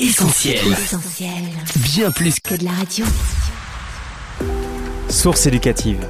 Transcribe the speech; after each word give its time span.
Essentiel. 0.00 0.60
Bien 1.82 2.12
plus 2.12 2.38
que 2.38 2.54
de 2.54 2.64
la 2.64 2.70
radio. 2.70 3.04
Source 5.08 5.46
éducative. 5.46 6.06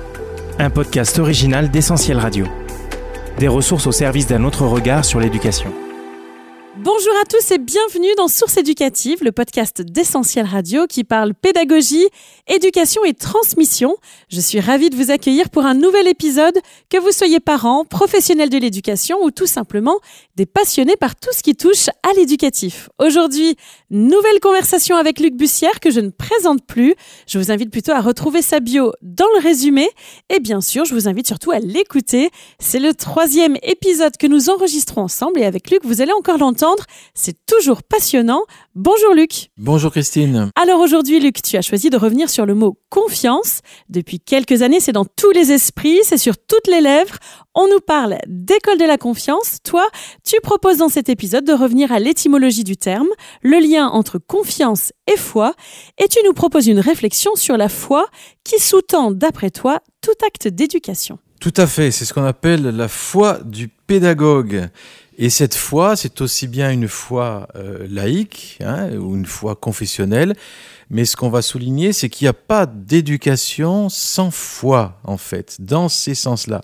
Un 0.58 0.68
podcast 0.68 1.18
original 1.18 1.70
d'Essentiel 1.70 2.18
Radio. 2.18 2.46
Des 3.38 3.48
ressources 3.48 3.86
au 3.86 3.92
service 3.92 4.26
d'un 4.26 4.44
autre 4.44 4.66
regard 4.66 5.06
sur 5.06 5.20
l'éducation. 5.20 5.72
Bonjour 6.80 7.12
à 7.20 7.24
tous 7.24 7.50
et 7.50 7.58
bienvenue 7.58 8.14
dans 8.16 8.28
Source 8.28 8.56
éducative, 8.56 9.24
le 9.24 9.32
podcast 9.32 9.82
d'Essentiel 9.82 10.46
Radio 10.46 10.86
qui 10.86 11.02
parle 11.02 11.34
pédagogie, 11.34 12.06
éducation 12.46 13.04
et 13.04 13.14
transmission. 13.14 13.96
Je 14.28 14.38
suis 14.38 14.60
ravie 14.60 14.88
de 14.88 14.94
vous 14.94 15.10
accueillir 15.10 15.50
pour 15.50 15.66
un 15.66 15.74
nouvel 15.74 16.06
épisode, 16.06 16.56
que 16.88 16.96
vous 16.98 17.10
soyez 17.10 17.40
parents, 17.40 17.84
professionnels 17.84 18.48
de 18.48 18.58
l'éducation 18.58 19.18
ou 19.24 19.32
tout 19.32 19.48
simplement 19.48 19.98
des 20.36 20.46
passionnés 20.46 20.94
par 20.94 21.16
tout 21.16 21.30
ce 21.32 21.42
qui 21.42 21.56
touche 21.56 21.88
à 22.08 22.12
l'éducatif. 22.14 22.88
Aujourd'hui, 23.00 23.56
nouvelle 23.90 24.38
conversation 24.40 24.96
avec 24.96 25.18
Luc 25.18 25.34
Bussière 25.34 25.80
que 25.80 25.90
je 25.90 25.98
ne 25.98 26.10
présente 26.10 26.64
plus. 26.64 26.94
Je 27.26 27.40
vous 27.40 27.50
invite 27.50 27.72
plutôt 27.72 27.92
à 27.92 28.00
retrouver 28.00 28.40
sa 28.40 28.60
bio 28.60 28.92
dans 29.02 29.26
le 29.34 29.42
résumé 29.42 29.90
et 30.30 30.38
bien 30.38 30.60
sûr, 30.60 30.84
je 30.84 30.94
vous 30.94 31.08
invite 31.08 31.26
surtout 31.26 31.50
à 31.50 31.58
l'écouter. 31.58 32.30
C'est 32.60 32.78
le 32.78 32.94
troisième 32.94 33.56
épisode 33.62 34.16
que 34.16 34.28
nous 34.28 34.48
enregistrons 34.48 35.02
ensemble 35.02 35.40
et 35.40 35.44
avec 35.44 35.72
Luc, 35.72 35.80
vous 35.84 36.00
allez 36.00 36.12
encore 36.12 36.38
l'entendre 36.38 36.67
c'est 37.14 37.46
toujours 37.46 37.82
passionnant. 37.82 38.42
Bonjour 38.74 39.14
Luc. 39.14 39.50
Bonjour 39.56 39.90
Christine. 39.90 40.50
Alors 40.54 40.80
aujourd'hui 40.80 41.20
Luc, 41.20 41.42
tu 41.42 41.56
as 41.56 41.62
choisi 41.62 41.90
de 41.90 41.96
revenir 41.96 42.30
sur 42.30 42.46
le 42.46 42.54
mot 42.54 42.78
confiance. 42.90 43.60
Depuis 43.88 44.20
quelques 44.20 44.62
années, 44.62 44.80
c'est 44.80 44.92
dans 44.92 45.04
tous 45.04 45.30
les 45.30 45.52
esprits, 45.52 46.00
c'est 46.02 46.18
sur 46.18 46.36
toutes 46.36 46.66
les 46.66 46.80
lèvres. 46.80 47.16
On 47.54 47.68
nous 47.68 47.80
parle 47.80 48.18
d'école 48.26 48.78
de 48.78 48.84
la 48.84 48.98
confiance. 48.98 49.58
Toi, 49.64 49.88
tu 50.24 50.40
proposes 50.40 50.78
dans 50.78 50.88
cet 50.88 51.08
épisode 51.08 51.44
de 51.44 51.52
revenir 51.52 51.90
à 51.92 51.98
l'étymologie 51.98 52.64
du 52.64 52.76
terme, 52.76 53.08
le 53.42 53.58
lien 53.58 53.88
entre 53.88 54.18
confiance 54.18 54.92
et 55.12 55.16
foi, 55.16 55.54
et 56.02 56.08
tu 56.08 56.18
nous 56.24 56.32
proposes 56.32 56.68
une 56.68 56.80
réflexion 56.80 57.34
sur 57.34 57.56
la 57.56 57.68
foi 57.68 58.06
qui 58.44 58.60
sous-tend, 58.60 59.10
d'après 59.10 59.50
toi, 59.50 59.80
tout 60.00 60.24
acte 60.24 60.48
d'éducation. 60.48 61.18
Tout 61.40 61.54
à 61.56 61.66
fait, 61.66 61.90
c'est 61.90 62.04
ce 62.04 62.12
qu'on 62.12 62.24
appelle 62.24 62.62
la 62.62 62.88
foi 62.88 63.38
du 63.44 63.68
pédagogue. 63.68 64.68
Et 65.20 65.30
cette 65.30 65.56
foi, 65.56 65.96
c'est 65.96 66.20
aussi 66.20 66.46
bien 66.46 66.70
une 66.70 66.86
foi 66.86 67.48
euh, 67.56 67.88
laïque 67.90 68.58
hein, 68.64 68.92
ou 68.96 69.16
une 69.16 69.26
foi 69.26 69.56
confessionnelle, 69.56 70.36
mais 70.90 71.04
ce 71.04 71.16
qu'on 71.16 71.28
va 71.28 71.42
souligner, 71.42 71.92
c'est 71.92 72.08
qu'il 72.08 72.24
n'y 72.24 72.30
a 72.30 72.34
pas 72.34 72.66
d'éducation 72.66 73.88
sans 73.88 74.30
foi, 74.30 75.00
en 75.02 75.16
fait, 75.16 75.56
dans 75.58 75.88
ces 75.88 76.14
sens-là. 76.14 76.62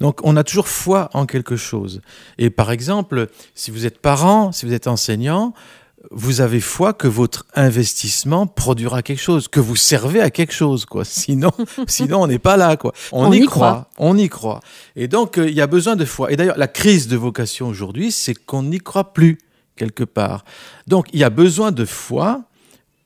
Donc, 0.00 0.20
on 0.22 0.36
a 0.36 0.44
toujours 0.44 0.68
foi 0.68 1.10
en 1.14 1.26
quelque 1.26 1.56
chose. 1.56 2.00
Et 2.38 2.48
par 2.48 2.70
exemple, 2.70 3.28
si 3.56 3.72
vous 3.72 3.86
êtes 3.86 3.98
parent, 3.98 4.52
si 4.52 4.66
vous 4.66 4.72
êtes 4.72 4.86
enseignant, 4.86 5.52
vous 6.10 6.40
avez 6.40 6.60
foi 6.60 6.92
que 6.92 7.08
votre 7.08 7.46
investissement 7.54 8.46
produira 8.46 9.02
quelque 9.02 9.20
chose, 9.20 9.48
que 9.48 9.60
vous 9.60 9.76
servez 9.76 10.20
à 10.20 10.30
quelque 10.30 10.52
chose, 10.52 10.84
quoi. 10.84 11.04
Sinon, 11.26 11.50
sinon 11.86 12.22
on 12.22 12.26
n'est 12.26 12.38
pas 12.38 12.56
là, 12.56 12.76
quoi. 12.76 12.92
On, 13.12 13.32
y, 13.32 13.44
croit. 13.46 13.90
on 13.98 14.16
y 14.16 14.28
croit. 14.28 14.60
Et 14.94 15.08
donc, 15.08 15.38
euh, 15.38 15.48
il 15.48 15.54
y 15.54 15.60
a 15.60 15.66
besoin 15.66 15.96
de 15.96 16.04
foi. 16.04 16.32
Et 16.32 16.36
d'ailleurs, 16.36 16.58
la 16.58 16.68
crise 16.68 17.08
de 17.08 17.16
vocation 17.16 17.68
aujourd'hui, 17.68 18.12
c'est 18.12 18.34
qu'on 18.34 18.64
n'y 18.64 18.78
croit 18.78 19.12
plus 19.12 19.38
quelque 19.76 20.04
part. 20.04 20.44
Donc, 20.86 21.08
il 21.12 21.20
y 21.20 21.24
a 21.24 21.30
besoin 21.30 21.72
de 21.72 21.84
foi 21.84 22.42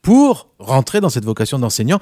pour 0.03 0.49
rentrer 0.59 1.01
dans 1.01 1.11
cette 1.11 1.25
vocation 1.25 1.59
d'enseignant 1.59 2.01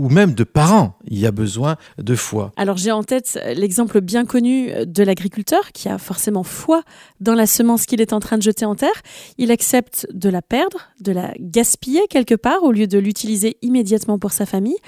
ou 0.00 0.08
même 0.08 0.32
de 0.32 0.44
parents. 0.44 0.96
Il 1.06 1.18
y 1.18 1.26
a 1.26 1.30
besoin 1.30 1.76
de 1.98 2.14
foi. 2.14 2.52
Alors 2.56 2.78
j'ai 2.78 2.90
en 2.90 3.02
tête 3.02 3.38
l'exemple 3.54 4.00
bien 4.00 4.24
connu 4.24 4.70
de 4.86 5.02
l'agriculteur 5.02 5.72
qui 5.72 5.88
a 5.88 5.98
forcément 5.98 6.42
foi 6.42 6.82
dans 7.20 7.34
la 7.34 7.46
semence 7.46 7.84
qu'il 7.84 8.00
est 8.00 8.14
en 8.14 8.20
train 8.20 8.38
de 8.38 8.42
jeter 8.42 8.64
en 8.64 8.74
terre. 8.74 9.02
Il 9.36 9.50
accepte 9.50 10.06
de 10.12 10.30
la 10.30 10.40
perdre, 10.40 10.78
de 11.00 11.12
la 11.12 11.34
gaspiller 11.38 12.06
quelque 12.08 12.34
part 12.34 12.62
au 12.62 12.72
lieu 12.72 12.86
de 12.86 12.98
l'utiliser 12.98 13.58
immédiatement 13.60 14.18
pour 14.18 14.32
sa 14.32 14.46
famille. 14.46 14.78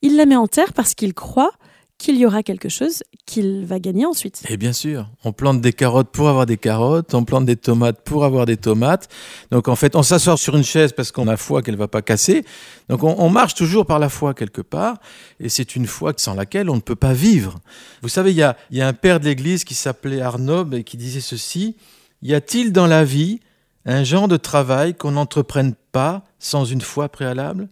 Il 0.00 0.16
la 0.16 0.24
met 0.24 0.36
en 0.36 0.46
terre 0.46 0.72
parce 0.72 0.94
qu'il 0.94 1.12
croit 1.12 1.52
qu'il 1.98 2.16
y 2.18 2.26
aura 2.26 2.42
quelque 2.42 2.68
chose 2.68 3.02
qu'il 3.24 3.64
va 3.64 3.78
gagner 3.78 4.04
ensuite. 4.04 4.42
Et 4.48 4.56
bien 4.56 4.72
sûr, 4.72 5.08
on 5.24 5.32
plante 5.32 5.60
des 5.60 5.72
carottes 5.72 6.10
pour 6.10 6.28
avoir 6.28 6.44
des 6.44 6.56
carottes, 6.56 7.14
on 7.14 7.24
plante 7.24 7.46
des 7.46 7.56
tomates 7.56 8.02
pour 8.02 8.24
avoir 8.24 8.46
des 8.46 8.56
tomates. 8.56 9.08
Donc 9.50 9.68
en 9.68 9.76
fait, 9.76 9.96
on 9.96 10.02
s'assoit 10.02 10.36
sur 10.36 10.56
une 10.56 10.64
chaise 10.64 10.92
parce 10.92 11.12
qu'on 11.12 11.28
a 11.28 11.36
foi 11.36 11.62
qu'elle 11.62 11.76
va 11.76 11.88
pas 11.88 12.02
casser. 12.02 12.44
Donc 12.88 13.04
on, 13.04 13.30
marche 13.30 13.54
toujours 13.54 13.86
par 13.86 13.98
la 13.98 14.08
foi 14.08 14.34
quelque 14.34 14.60
part, 14.60 14.98
et 15.40 15.48
c'est 15.48 15.76
une 15.76 15.86
foi 15.86 16.12
sans 16.16 16.34
laquelle 16.34 16.68
on 16.68 16.76
ne 16.76 16.80
peut 16.80 16.96
pas 16.96 17.12
vivre. 17.12 17.58
Vous 18.02 18.08
savez, 18.08 18.32
il 18.32 18.36
y 18.36 18.42
a, 18.42 18.56
y 18.70 18.80
a 18.80 18.88
un 18.88 18.92
père 18.92 19.20
de 19.20 19.24
l'Église 19.24 19.64
qui 19.64 19.74
s'appelait 19.74 20.20
Arnob 20.20 20.74
et 20.74 20.84
qui 20.84 20.96
disait 20.96 21.20
ceci 21.20 21.76
y 22.22 22.34
a-t-il 22.34 22.72
dans 22.72 22.86
la 22.86 23.04
vie 23.04 23.40
un 23.86 24.02
genre 24.02 24.28
de 24.28 24.36
travail 24.36 24.94
qu'on 24.94 25.12
n'entreprenne 25.12 25.74
pas 25.92 26.24
sans 26.38 26.64
une 26.64 26.80
foi 26.80 27.08
préalable? 27.08 27.68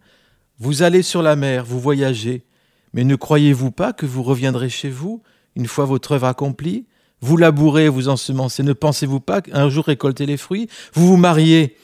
Vous 0.59 0.83
allez 0.83 1.03
sur 1.03 1.22
la 1.22 1.37
mer, 1.37 1.65
vous 1.65 1.81
voyagez. 1.81 2.44
Mais 2.94 3.04
ne 3.04 3.16
croyez-vous 3.16 3.70
pas 3.70 3.92
que 3.92 4.06
vous 4.06 4.22
reviendrez 4.22 4.69
chez 4.69 4.91
vous 4.91 5.22
une 5.56 5.66
fois 5.66 5.84
votre 5.84 6.12
œuvre 6.12 6.26
accomplie? 6.26 6.86
Vous 7.20 7.36
labourez, 7.36 7.88
vous 7.88 8.08
ensemencez, 8.08 8.62
ne 8.62 8.72
pensez-vous 8.72 9.20
pas 9.20 9.42
qu'un 9.42 9.69
jour 9.69 9.84
récolter 9.84 10.26
les 10.26 10.36
fruits? 10.36 10.69
Vous 10.92 11.06
vous 11.06 11.16
mariez, 11.16 11.76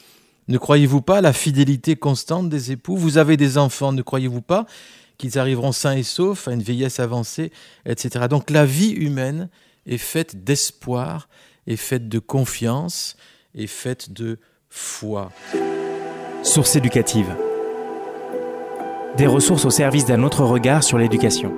ne 0.49 0.59
croyez-vous 0.59 1.01
pas 1.01 1.19
à 1.19 1.21
la 1.21 1.33
fidélité 1.33 1.97
constante 1.97 2.49
des 2.49 2.73
époux? 2.73 2.97
Vous 2.97 3.19
avez 3.19 3.37
des 3.37 3.57
enfants, 3.57 3.93
ne 3.93 4.03
croyez-vous 4.03 4.43
pas 4.43 4.67
qu'ils 5.17 5.39
arriveront 5.39 5.73
sains 5.73 5.97
et 5.97 6.03
saufs 6.03 6.49
à 6.49 6.53
une 6.53 6.63
vieillesse 6.63 7.01
avancée, 7.01 7.53
etc. 7.87 8.27
Donc 8.29 8.51
la 8.51 8.65
vie 8.65 8.91
humaine 8.91 9.49
est 9.87 9.99
faite 9.99 10.45
d'espoir, 10.45 11.29
est 11.67 11.77
faite 11.77 12.09
de 12.09 12.19
confiance, 12.19 13.17
est 13.55 13.67
faite 13.67 14.13
de 14.13 14.39
foi. 14.69 15.31
Source 16.43 16.77
éducative 16.77 17.35
des 19.17 19.27
ressources 19.27 19.65
au 19.65 19.71
service 19.71 20.05
d'un 20.05 20.23
autre 20.23 20.45
regard 20.45 20.83
sur 20.85 20.99
l'éducation. 20.99 21.53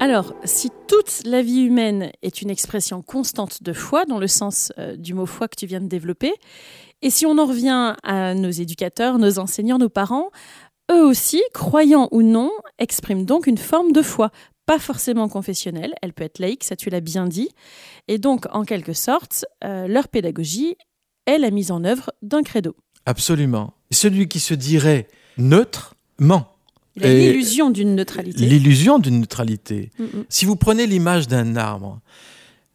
Alors, 0.00 0.34
si 0.44 0.70
toute 0.86 1.22
la 1.24 1.42
vie 1.42 1.62
humaine 1.62 2.12
est 2.22 2.42
une 2.42 2.50
expression 2.50 3.02
constante 3.02 3.62
de 3.62 3.72
foi, 3.72 4.04
dans 4.04 4.18
le 4.18 4.28
sens 4.28 4.72
euh, 4.78 4.96
du 4.96 5.14
mot 5.14 5.26
foi 5.26 5.48
que 5.48 5.56
tu 5.56 5.66
viens 5.66 5.80
de 5.80 5.88
développer, 5.88 6.32
et 7.02 7.10
si 7.10 7.26
on 7.26 7.38
en 7.38 7.46
revient 7.46 7.94
à 8.02 8.34
nos 8.34 8.50
éducateurs, 8.50 9.18
nos 9.18 9.38
enseignants, 9.38 9.78
nos 9.78 9.88
parents, 9.88 10.30
eux 10.92 11.04
aussi, 11.04 11.42
croyants 11.52 12.08
ou 12.12 12.22
non, 12.22 12.50
expriment 12.78 13.24
donc 13.24 13.46
une 13.46 13.58
forme 13.58 13.92
de 13.92 14.02
foi, 14.02 14.30
pas 14.66 14.78
forcément 14.78 15.28
confessionnelle, 15.28 15.94
elle 16.02 16.12
peut 16.12 16.24
être 16.24 16.38
laïque, 16.38 16.64
ça 16.64 16.76
tu 16.76 16.90
l'as 16.90 17.00
bien 17.00 17.26
dit, 17.26 17.48
et 18.06 18.18
donc 18.18 18.46
en 18.52 18.64
quelque 18.64 18.92
sorte, 18.92 19.46
euh, 19.64 19.88
leur 19.88 20.08
pédagogie 20.08 20.76
est 21.26 21.38
la 21.38 21.50
mise 21.50 21.70
en 21.70 21.84
œuvre 21.84 22.12
d'un 22.22 22.42
credo. 22.42 22.76
Absolument. 23.06 23.72
Celui 23.90 24.28
qui 24.28 24.40
se 24.40 24.54
dirait 24.54 25.08
neutre 25.38 25.94
ment 26.18 26.57
l'illusion 27.06 27.70
d'une 27.70 27.94
neutralité. 27.94 28.46
L'illusion 28.46 28.98
d'une 28.98 29.20
neutralité. 29.20 29.90
Mm, 29.98 30.04
mm. 30.04 30.24
Si 30.28 30.44
vous 30.44 30.56
prenez 30.56 30.86
l'image 30.86 31.28
d'un 31.28 31.56
arbre, 31.56 32.00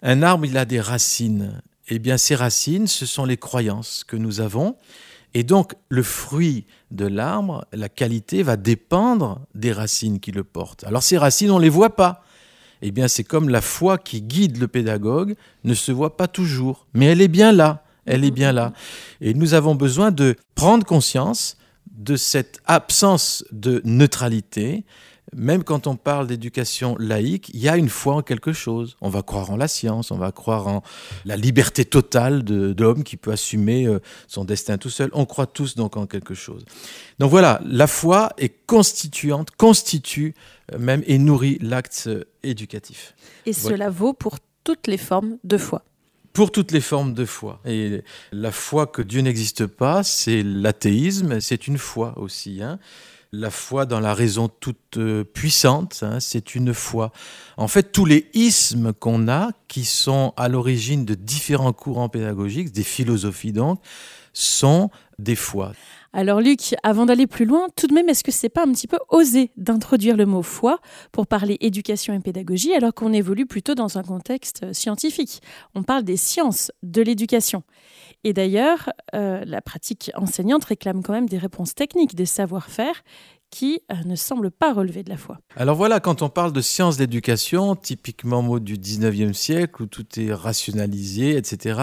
un 0.01 0.21
arbre, 0.21 0.45
il 0.45 0.57
a 0.57 0.65
des 0.65 0.81
racines. 0.81 1.61
Eh 1.89 1.99
bien, 1.99 2.17
ces 2.17 2.35
racines, 2.35 2.87
ce 2.87 3.05
sont 3.05 3.25
les 3.25 3.37
croyances 3.37 4.03
que 4.03 4.15
nous 4.15 4.41
avons. 4.41 4.75
Et 5.33 5.43
donc, 5.43 5.73
le 5.89 6.03
fruit 6.03 6.65
de 6.91 7.05
l'arbre, 7.05 7.65
la 7.73 7.89
qualité, 7.89 8.43
va 8.43 8.55
dépendre 8.55 9.41
des 9.55 9.71
racines 9.71 10.19
qui 10.19 10.31
le 10.31 10.43
portent. 10.43 10.83
Alors, 10.83 11.03
ces 11.03 11.17
racines, 11.17 11.51
on 11.51 11.57
ne 11.57 11.63
les 11.63 11.69
voit 11.69 11.95
pas. 11.95 12.23
Eh 12.81 12.91
bien, 12.91 13.07
c'est 13.07 13.23
comme 13.23 13.49
la 13.49 13.61
foi 13.61 13.97
qui 13.97 14.21
guide 14.21 14.57
le 14.57 14.67
pédagogue 14.67 15.35
ne 15.63 15.73
se 15.73 15.91
voit 15.91 16.17
pas 16.17 16.27
toujours. 16.27 16.85
Mais 16.93 17.05
elle 17.05 17.21
est 17.21 17.29
bien 17.29 17.51
là. 17.51 17.83
Elle 18.05 18.25
est 18.25 18.31
bien 18.31 18.51
là. 18.51 18.73
Et 19.21 19.33
nous 19.33 19.53
avons 19.53 19.75
besoin 19.75 20.11
de 20.11 20.35
prendre 20.55 20.85
conscience 20.85 21.57
de 21.91 22.15
cette 22.15 22.59
absence 22.65 23.45
de 23.51 23.81
neutralité, 23.85 24.85
même 25.35 25.63
quand 25.63 25.87
on 25.87 25.95
parle 25.95 26.27
d'éducation 26.27 26.95
laïque, 26.99 27.49
il 27.53 27.59
y 27.59 27.69
a 27.69 27.77
une 27.77 27.89
foi 27.89 28.15
en 28.15 28.21
quelque 28.21 28.53
chose. 28.53 28.97
On 29.01 29.09
va 29.09 29.21
croire 29.21 29.51
en 29.51 29.57
la 29.57 29.67
science, 29.67 30.11
on 30.11 30.17
va 30.17 30.31
croire 30.31 30.67
en 30.67 30.83
la 31.25 31.35
liberté 31.35 31.85
totale 31.85 32.43
de, 32.43 32.75
l'homme 32.77 33.03
qui 33.03 33.17
peut 33.17 33.31
assumer 33.31 33.85
euh, 33.85 33.99
son 34.27 34.45
destin 34.45 34.77
tout 34.77 34.89
seul. 34.89 35.09
On 35.13 35.25
croit 35.25 35.47
tous 35.47 35.75
donc 35.75 35.97
en 35.97 36.05
quelque 36.05 36.33
chose. 36.33 36.65
Donc 37.19 37.31
voilà, 37.31 37.61
la 37.65 37.87
foi 37.87 38.31
est 38.37 38.65
constituante, 38.65 39.51
constitue 39.51 40.35
euh, 40.73 40.79
même 40.79 41.03
et 41.07 41.17
nourrit 41.17 41.57
l'acte 41.61 42.03
euh, 42.07 42.25
éducatif. 42.43 43.15
Et 43.45 43.53
cela 43.53 43.89
vaut 43.89 44.13
pour 44.13 44.37
toutes 44.63 44.87
les 44.87 44.97
formes 44.97 45.37
de 45.43 45.57
foi 45.57 45.83
pour 46.33 46.51
toutes 46.51 46.71
les 46.71 46.81
formes 46.81 47.13
de 47.13 47.25
foi. 47.25 47.61
Et 47.63 48.03
la 48.31 48.51
foi 48.51 48.87
que 48.87 49.01
Dieu 49.01 49.21
n'existe 49.21 49.67
pas, 49.67 50.03
c'est 50.03 50.41
l'athéisme, 50.43 51.39
c'est 51.39 51.67
une 51.67 51.77
foi 51.77 52.13
aussi. 52.17 52.61
Hein. 52.61 52.79
La 53.31 53.49
foi 53.49 53.85
dans 53.85 53.99
la 53.99 54.13
raison 54.13 54.47
toute 54.47 54.97
euh, 54.97 55.23
puissante, 55.23 56.03
hein, 56.03 56.19
c'est 56.19 56.55
une 56.55 56.73
foi. 56.73 57.11
En 57.57 57.67
fait, 57.67 57.91
tous 57.91 58.05
les 58.05 58.29
ismes 58.33 58.93
qu'on 58.93 59.27
a, 59.27 59.51
qui 59.67 59.85
sont 59.85 60.33
à 60.37 60.49
l'origine 60.49 61.05
de 61.05 61.15
différents 61.15 61.73
courants 61.73 62.09
pédagogiques, 62.09 62.71
des 62.71 62.83
philosophies 62.83 63.51
donc, 63.51 63.79
sont 64.33 64.89
des 65.19 65.35
foi. 65.35 65.73
Alors 66.15 66.41
Luc, 66.41 66.75
avant 66.83 67.07
d'aller 67.07 67.25
plus 67.25 67.45
loin, 67.45 67.69
tout 67.75 67.87
de 67.87 67.93
même, 67.95 68.07
est-ce 68.07 68.23
que 68.23 68.31
c'est 68.31 68.47
pas 68.47 68.63
un 68.63 68.71
petit 68.71 68.85
peu 68.85 68.99
osé 69.09 69.49
d'introduire 69.57 70.15
le 70.15 70.27
mot 70.27 70.43
foi 70.43 70.79
pour 71.11 71.25
parler 71.25 71.57
éducation 71.59 72.13
et 72.13 72.19
pédagogie 72.19 72.71
alors 72.75 72.93
qu'on 72.93 73.11
évolue 73.13 73.47
plutôt 73.47 73.73
dans 73.73 73.97
un 73.97 74.03
contexte 74.03 74.71
scientifique? 74.73 75.41
On 75.73 75.81
parle 75.81 76.03
des 76.03 76.15
sciences 76.15 76.71
de 76.83 77.01
l'éducation. 77.01 77.63
Et 78.23 78.31
d'ailleurs, 78.31 78.91
euh, 79.15 79.43
la 79.43 79.61
pratique 79.61 80.11
enseignante 80.13 80.65
réclame 80.65 81.01
quand 81.01 81.13
même 81.13 81.27
des 81.27 81.39
réponses 81.39 81.73
techniques, 81.73 82.13
des 82.13 82.27
savoir-faire 82.27 83.01
qui 83.53 83.81
euh, 83.91 83.95
ne 84.05 84.15
semble 84.15 84.49
pas 84.49 84.73
relever 84.73 85.03
de 85.03 85.11
la 85.11 85.17
foi. 85.17 85.37
Alors 85.55 85.75
voilà, 85.75 85.99
quand 85.99 86.23
on 86.23 86.29
parle 86.29 86.53
de 86.53 86.61
sciences 86.61 86.97
d'éducation, 86.97 87.75
typiquement 87.75 88.41
mot 88.41 88.59
du 88.59 88.77
19e 88.77 89.33
siècle, 89.33 89.83
où 89.83 89.85
tout 89.85 90.07
est 90.17 90.33
rationalisé, 90.33 91.37
etc., 91.37 91.79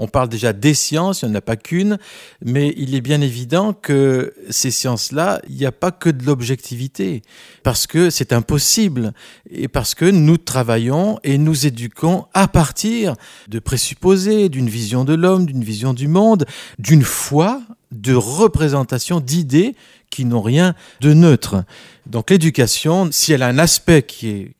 on 0.00 0.08
parle 0.08 0.28
déjà 0.28 0.52
des 0.52 0.74
sciences, 0.74 1.22
il 1.22 1.28
n'y 1.28 1.32
en 1.32 1.34
a 1.36 1.40
pas 1.40 1.54
qu'une, 1.54 1.98
mais 2.44 2.74
il 2.76 2.96
est 2.96 3.00
bien 3.00 3.20
évident 3.20 3.72
que 3.72 4.34
ces 4.50 4.72
sciences-là, 4.72 5.40
il 5.48 5.54
n'y 5.54 5.64
a 5.64 5.70
pas 5.70 5.92
que 5.92 6.10
de 6.10 6.26
l'objectivité, 6.26 7.22
parce 7.62 7.86
que 7.86 8.10
c'est 8.10 8.32
impossible, 8.32 9.12
et 9.48 9.68
parce 9.68 9.94
que 9.94 10.06
nous 10.06 10.38
travaillons 10.38 11.20
et 11.22 11.38
nous 11.38 11.66
éduquons 11.68 12.26
à 12.34 12.48
partir 12.48 13.14
de 13.46 13.60
présupposés, 13.60 14.48
d'une 14.48 14.68
vision 14.68 15.04
de 15.04 15.14
l'homme, 15.14 15.46
d'une 15.46 15.62
vision 15.62 15.94
du 15.94 16.08
monde, 16.08 16.46
d'une 16.80 17.04
foi, 17.04 17.62
de 17.92 18.14
représentation, 18.14 19.20
d'idées 19.20 19.76
qui 20.10 20.24
n'ont 20.24 20.42
rien 20.42 20.74
de 21.00 21.12
neutre. 21.12 21.64
Donc 22.06 22.30
l'éducation, 22.30 23.08
si 23.12 23.32
elle 23.32 23.42
a 23.42 23.48
un 23.48 23.58
aspect 23.58 24.02
qui 24.02 24.28
est 24.28 24.56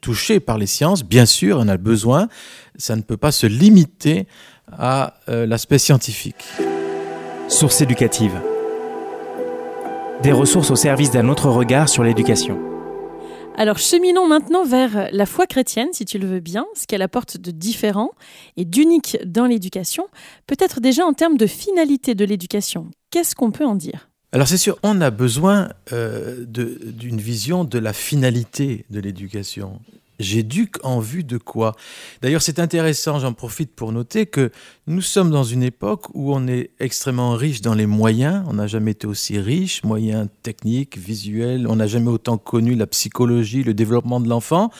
touché 0.00 0.40
par 0.40 0.58
les 0.58 0.66
sciences, 0.66 1.04
bien 1.04 1.26
sûr, 1.26 1.58
on 1.60 1.68
a 1.68 1.76
besoin, 1.76 2.28
ça 2.76 2.96
ne 2.96 3.02
peut 3.02 3.16
pas 3.16 3.32
se 3.32 3.46
limiter 3.46 4.26
à 4.72 5.14
euh, 5.28 5.46
l'aspect 5.46 5.78
scientifique. 5.78 6.44
Source 7.48 7.80
éducative. 7.80 8.32
Des 10.22 10.32
ressources 10.32 10.70
au 10.70 10.76
service 10.76 11.10
d'un 11.10 11.28
autre 11.28 11.48
regard 11.48 11.88
sur 11.88 12.04
l'éducation. 12.04 12.77
Alors 13.60 13.78
cheminons 13.78 14.28
maintenant 14.28 14.64
vers 14.64 15.08
la 15.10 15.26
foi 15.26 15.48
chrétienne, 15.48 15.88
si 15.90 16.04
tu 16.04 16.20
le 16.20 16.28
veux 16.28 16.38
bien, 16.38 16.64
ce 16.76 16.86
qu'elle 16.86 17.02
apporte 17.02 17.38
de 17.38 17.50
différent 17.50 18.12
et 18.56 18.64
d'unique 18.64 19.18
dans 19.26 19.46
l'éducation, 19.46 20.06
peut-être 20.46 20.80
déjà 20.80 21.04
en 21.04 21.12
termes 21.12 21.36
de 21.36 21.48
finalité 21.48 22.14
de 22.14 22.24
l'éducation. 22.24 22.86
Qu'est-ce 23.10 23.34
qu'on 23.34 23.50
peut 23.50 23.66
en 23.66 23.74
dire? 23.74 24.10
Alors 24.30 24.46
c'est 24.46 24.58
sûr, 24.58 24.78
on 24.84 25.00
a 25.00 25.10
besoin 25.10 25.70
euh, 25.92 26.44
d'une 26.46 27.18
vision 27.18 27.64
de 27.64 27.80
la 27.80 27.92
finalité 27.92 28.84
de 28.90 29.00
l'éducation. 29.00 29.80
J'éduque 30.18 30.84
en 30.84 30.98
vue 30.98 31.22
de 31.22 31.38
quoi? 31.38 31.76
D'ailleurs, 32.22 32.42
c'est 32.42 32.58
intéressant, 32.58 33.20
j'en 33.20 33.32
profite 33.32 33.74
pour 33.74 33.92
noter 33.92 34.26
que 34.26 34.50
nous 34.88 35.00
sommes 35.00 35.30
dans 35.30 35.44
une 35.44 35.62
époque 35.62 36.06
où 36.14 36.34
on 36.34 36.48
est 36.48 36.70
extrêmement 36.80 37.32
riche 37.32 37.60
dans 37.60 37.74
les 37.74 37.86
moyens. 37.86 38.44
On 38.48 38.54
n'a 38.54 38.66
jamais 38.66 38.90
été 38.92 39.06
aussi 39.06 39.38
riche, 39.38 39.84
moyens 39.84 40.28
techniques, 40.42 40.98
visuels. 40.98 41.66
On 41.68 41.76
n'a 41.76 41.86
jamais 41.86 42.10
autant 42.10 42.36
connu 42.36 42.74
la 42.74 42.88
psychologie, 42.88 43.62
le 43.62 43.74
développement 43.74 44.18
de 44.18 44.28
l'enfant. 44.28 44.70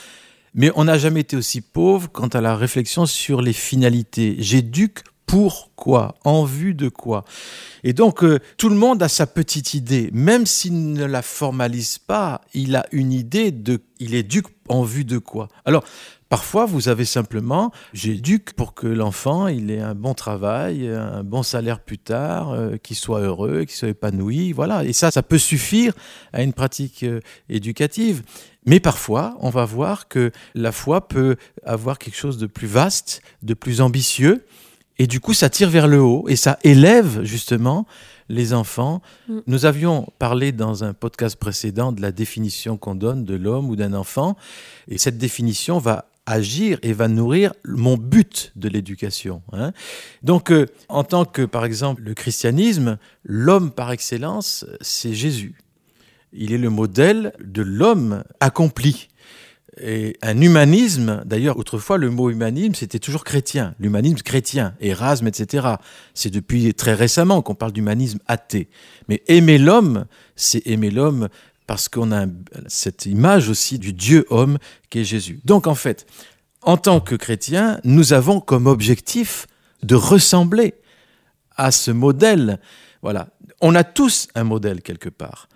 Mais 0.54 0.72
on 0.74 0.84
n'a 0.84 0.98
jamais 0.98 1.20
été 1.20 1.36
aussi 1.36 1.60
pauvre 1.60 2.10
quant 2.10 2.28
à 2.28 2.40
la 2.40 2.56
réflexion 2.56 3.06
sur 3.06 3.40
les 3.40 3.52
finalités. 3.52 4.34
J'éduque 4.38 5.04
pourquoi 5.28 6.14
En 6.24 6.44
vue 6.44 6.74
de 6.74 6.88
quoi? 6.88 7.24
Et 7.84 7.92
donc, 7.92 8.24
euh, 8.24 8.38
tout 8.56 8.70
le 8.70 8.74
monde 8.74 9.02
a 9.02 9.08
sa 9.08 9.26
petite 9.26 9.74
idée. 9.74 10.08
Même 10.12 10.46
s'il 10.46 10.92
ne 10.92 11.04
la 11.04 11.20
formalise 11.20 11.98
pas, 11.98 12.40
il 12.54 12.74
a 12.74 12.86
une 12.92 13.12
idée 13.12 13.52
de. 13.52 13.80
Il 14.00 14.14
éduque 14.14 14.48
en 14.68 14.82
vue 14.82 15.04
de 15.04 15.18
quoi? 15.18 15.48
Alors, 15.64 15.84
Parfois, 16.28 16.66
vous 16.66 16.90
avez 16.90 17.06
simplement, 17.06 17.72
j'éduque 17.94 18.52
pour 18.52 18.74
que 18.74 18.86
l'enfant 18.86 19.46
il 19.46 19.70
ait 19.70 19.80
un 19.80 19.94
bon 19.94 20.12
travail, 20.12 20.86
un 20.86 21.24
bon 21.24 21.42
salaire 21.42 21.80
plus 21.80 21.96
tard, 21.96 22.50
euh, 22.50 22.76
qu'il 22.76 22.96
soit 22.96 23.20
heureux, 23.20 23.64
qu'il 23.64 23.74
soit 23.74 23.88
épanoui, 23.88 24.52
voilà. 24.52 24.84
Et 24.84 24.92
ça, 24.92 25.10
ça 25.10 25.22
peut 25.22 25.38
suffire 25.38 25.94
à 26.34 26.42
une 26.42 26.52
pratique 26.52 27.02
euh, 27.02 27.20
éducative. 27.48 28.22
Mais 28.66 28.78
parfois, 28.78 29.38
on 29.40 29.48
va 29.48 29.64
voir 29.64 30.06
que 30.06 30.30
la 30.54 30.70
foi 30.70 31.08
peut 31.08 31.36
avoir 31.64 31.98
quelque 31.98 32.18
chose 32.18 32.36
de 32.36 32.46
plus 32.46 32.66
vaste, 32.66 33.22
de 33.42 33.54
plus 33.54 33.80
ambitieux, 33.80 34.44
et 34.98 35.06
du 35.06 35.20
coup, 35.20 35.32
ça 35.32 35.48
tire 35.48 35.70
vers 35.70 35.86
le 35.86 36.02
haut 36.02 36.26
et 36.28 36.36
ça 36.36 36.58
élève 36.64 37.22
justement 37.22 37.86
les 38.28 38.52
enfants. 38.52 39.02
Mm. 39.28 39.38
Nous 39.46 39.66
avions 39.66 40.06
parlé 40.18 40.52
dans 40.52 40.84
un 40.84 40.92
podcast 40.94 41.36
précédent 41.36 41.92
de 41.92 42.00
la 42.00 42.12
définition 42.12 42.76
qu'on 42.76 42.94
donne 42.94 43.24
de 43.24 43.34
l'homme 43.34 43.70
ou 43.70 43.76
d'un 43.76 43.94
enfant. 43.94 44.36
Et 44.88 44.98
cette 44.98 45.18
définition 45.18 45.78
va 45.78 46.06
agir 46.26 46.78
et 46.82 46.92
va 46.92 47.08
nourrir 47.08 47.54
mon 47.64 47.96
but 47.96 48.52
de 48.54 48.68
l'éducation. 48.68 49.42
Hein. 49.52 49.72
Donc, 50.22 50.52
euh, 50.52 50.66
en 50.88 51.02
tant 51.02 51.24
que, 51.24 51.42
par 51.42 51.64
exemple, 51.64 52.02
le 52.02 52.14
christianisme, 52.14 52.98
l'homme 53.24 53.70
par 53.70 53.90
excellence, 53.92 54.66
c'est 54.80 55.14
Jésus. 55.14 55.54
Il 56.32 56.52
est 56.52 56.58
le 56.58 56.68
modèle 56.68 57.32
de 57.42 57.62
l'homme 57.62 58.24
accompli. 58.40 59.07
Et 59.80 60.16
un 60.22 60.40
humanisme, 60.40 61.22
d'ailleurs, 61.24 61.58
autrefois, 61.58 61.98
le 61.98 62.10
mot 62.10 62.30
humanisme, 62.30 62.74
c'était 62.74 62.98
toujours 62.98 63.24
chrétien, 63.24 63.74
l'humanisme 63.78 64.18
chrétien, 64.18 64.74
Erasme, 64.80 65.26
etc. 65.26 65.68
C'est 66.14 66.30
depuis 66.30 66.74
très 66.74 66.94
récemment 66.94 67.42
qu'on 67.42 67.54
parle 67.54 67.72
d'humanisme 67.72 68.18
athée. 68.26 68.68
Mais 69.08 69.22
aimer 69.28 69.58
l'homme, 69.58 70.06
c'est 70.36 70.66
aimer 70.66 70.90
l'homme 70.90 71.28
parce 71.66 71.88
qu'on 71.88 72.12
a 72.12 72.26
cette 72.66 73.06
image 73.06 73.48
aussi 73.48 73.78
du 73.78 73.92
Dieu 73.92 74.26
homme 74.30 74.58
qui 74.90 75.00
est 75.00 75.04
Jésus. 75.04 75.40
Donc, 75.44 75.66
en 75.66 75.74
fait, 75.74 76.06
en 76.62 76.76
tant 76.76 77.00
que 77.00 77.14
chrétien, 77.14 77.80
nous 77.84 78.12
avons 78.12 78.40
comme 78.40 78.66
objectif 78.66 79.46
de 79.82 79.94
ressembler 79.94 80.74
à 81.56 81.70
ce 81.70 81.90
modèle. 81.90 82.58
Voilà. 83.02 83.28
On 83.60 83.74
a 83.74 83.84
tous 83.84 84.28
un 84.34 84.44
modèle 84.44 84.82
quelque 84.82 85.08
part. 85.08 85.48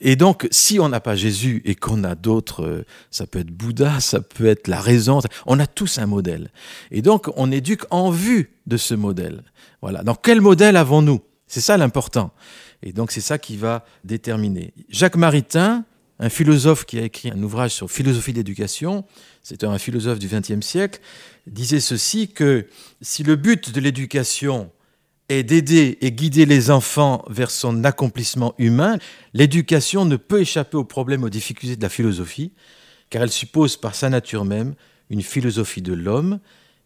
Et 0.00 0.16
donc, 0.16 0.48
si 0.50 0.80
on 0.80 0.88
n'a 0.88 1.00
pas 1.00 1.14
Jésus 1.14 1.60
et 1.64 1.74
qu'on 1.74 2.04
a 2.04 2.14
d'autres, 2.14 2.64
euh, 2.64 2.84
ça 3.10 3.26
peut 3.26 3.40
être 3.40 3.50
Bouddha, 3.50 4.00
ça 4.00 4.20
peut 4.20 4.46
être 4.46 4.66
la 4.66 4.80
raison, 4.80 5.20
on 5.46 5.58
a 5.58 5.66
tous 5.66 5.98
un 5.98 6.06
modèle. 6.06 6.50
Et 6.90 7.02
donc, 7.02 7.30
on 7.36 7.52
éduque 7.52 7.84
en 7.90 8.10
vue 8.10 8.50
de 8.66 8.76
ce 8.76 8.94
modèle. 8.94 9.42
Voilà. 9.82 10.02
Donc, 10.02 10.18
quel 10.22 10.40
modèle 10.40 10.76
avons-nous? 10.76 11.20
C'est 11.46 11.60
ça 11.60 11.76
l'important. 11.76 12.32
Et 12.82 12.92
donc, 12.92 13.10
c'est 13.10 13.20
ça 13.20 13.38
qui 13.38 13.56
va 13.56 13.84
déterminer. 14.04 14.72
Jacques 14.88 15.16
Maritain, 15.16 15.84
un 16.18 16.28
philosophe 16.28 16.86
qui 16.86 16.98
a 16.98 17.02
écrit 17.02 17.30
un 17.30 17.42
ouvrage 17.42 17.72
sur 17.72 17.90
philosophie 17.90 18.32
d'éducation, 18.32 19.04
c'est 19.42 19.64
un 19.64 19.78
philosophe 19.78 20.18
du 20.18 20.28
XXe 20.28 20.64
siècle, 20.64 21.00
disait 21.46 21.80
ceci 21.80 22.28
que 22.28 22.66
si 23.00 23.22
le 23.22 23.36
but 23.36 23.72
de 23.72 23.80
l'éducation 23.80 24.70
est 25.30 25.44
d'aider 25.44 25.96
et 26.00 26.10
guider 26.10 26.44
les 26.44 26.70
enfants 26.70 27.24
vers 27.28 27.52
son 27.52 27.84
accomplissement 27.84 28.54
humain, 28.58 28.98
l'éducation 29.32 30.04
ne 30.04 30.16
peut 30.16 30.40
échapper 30.40 30.76
aux 30.76 30.84
problèmes, 30.84 31.22
aux 31.22 31.30
difficultés 31.30 31.76
de 31.76 31.82
la 31.82 31.88
philosophie, 31.88 32.52
car 33.10 33.22
elle 33.22 33.30
suppose 33.30 33.76
par 33.76 33.94
sa 33.94 34.10
nature 34.10 34.44
même 34.44 34.74
une 35.08 35.22
philosophie 35.22 35.82
de 35.82 35.92
l'homme, 35.92 36.40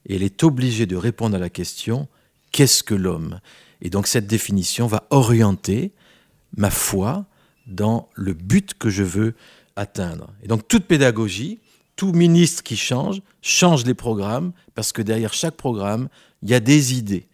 et 0.06 0.16
elle 0.16 0.22
est 0.22 0.44
obligée 0.44 0.84
de 0.84 0.96
répondre 0.96 1.36
à 1.36 1.38
la 1.38 1.48
question 1.48 2.06
qu'est-ce 2.52 2.82
que 2.82 2.94
l'homme? 2.94 3.40
Et 3.80 3.88
donc 3.88 4.06
cette 4.06 4.26
définition 4.26 4.86
va 4.86 5.06
orienter 5.08 5.92
ma 6.56 6.70
foi 6.70 7.24
dans 7.66 8.08
le 8.14 8.34
but 8.34 8.74
que 8.74 8.90
je 8.90 9.02
veux 9.02 9.34
atteindre. 9.74 10.30
Et 10.42 10.48
donc 10.48 10.68
toute 10.68 10.84
pédagogie, 10.84 11.60
tout 11.96 12.12
ministre 12.12 12.62
qui 12.62 12.76
change, 12.76 13.22
change 13.40 13.86
les 13.86 13.94
programmes, 13.94 14.52
parce 14.74 14.92
que 14.92 15.00
derrière 15.00 15.32
chaque 15.32 15.56
programme, 15.56 16.08
il 16.42 16.50
y 16.50 16.54
a 16.54 16.60
des 16.60 16.94
idées 16.94 17.26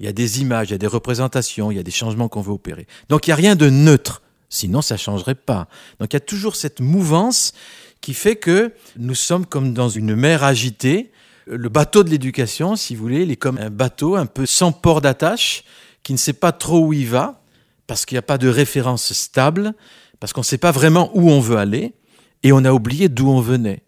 il 0.00 0.06
y 0.06 0.08
a 0.08 0.12
des 0.12 0.40
images, 0.40 0.68
il 0.68 0.72
y 0.72 0.74
a 0.74 0.78
des 0.78 0.86
représentations, 0.86 1.70
il 1.70 1.76
y 1.76 1.80
a 1.80 1.82
des 1.82 1.90
changements 1.90 2.28
qu'on 2.28 2.40
veut 2.40 2.52
opérer. 2.52 2.86
Donc 3.08 3.26
il 3.26 3.30
n'y 3.30 3.32
a 3.32 3.36
rien 3.36 3.56
de 3.56 3.68
neutre, 3.68 4.22
sinon 4.48 4.82
ça 4.82 4.94
ne 4.94 4.98
changerait 4.98 5.34
pas. 5.34 5.68
Donc 5.98 6.12
il 6.12 6.16
y 6.16 6.18
a 6.18 6.20
toujours 6.20 6.56
cette 6.56 6.80
mouvance 6.80 7.52
qui 8.00 8.14
fait 8.14 8.36
que 8.36 8.72
nous 8.96 9.14
sommes 9.14 9.46
comme 9.46 9.74
dans 9.74 9.88
une 9.88 10.14
mer 10.14 10.44
agitée. 10.44 11.10
Le 11.46 11.68
bateau 11.68 12.04
de 12.04 12.10
l'éducation, 12.10 12.76
si 12.76 12.94
vous 12.94 13.02
voulez, 13.02 13.22
il 13.22 13.30
est 13.30 13.36
comme 13.36 13.58
un 13.58 13.70
bateau 13.70 14.16
un 14.16 14.26
peu 14.26 14.46
sans 14.46 14.70
port 14.70 15.00
d'attache, 15.00 15.64
qui 16.02 16.12
ne 16.12 16.18
sait 16.18 16.32
pas 16.32 16.52
trop 16.52 16.86
où 16.86 16.92
il 16.92 17.08
va, 17.08 17.42
parce 17.86 18.06
qu'il 18.06 18.14
n'y 18.16 18.20
a 18.20 18.22
pas 18.22 18.38
de 18.38 18.48
référence 18.48 19.12
stable, 19.12 19.74
parce 20.20 20.32
qu'on 20.32 20.42
ne 20.42 20.46
sait 20.46 20.58
pas 20.58 20.72
vraiment 20.72 21.10
où 21.14 21.30
on 21.30 21.40
veut 21.40 21.56
aller, 21.56 21.94
et 22.42 22.52
on 22.52 22.64
a 22.64 22.72
oublié 22.72 23.08
d'où 23.08 23.28
on 23.28 23.40
venait. 23.40 23.82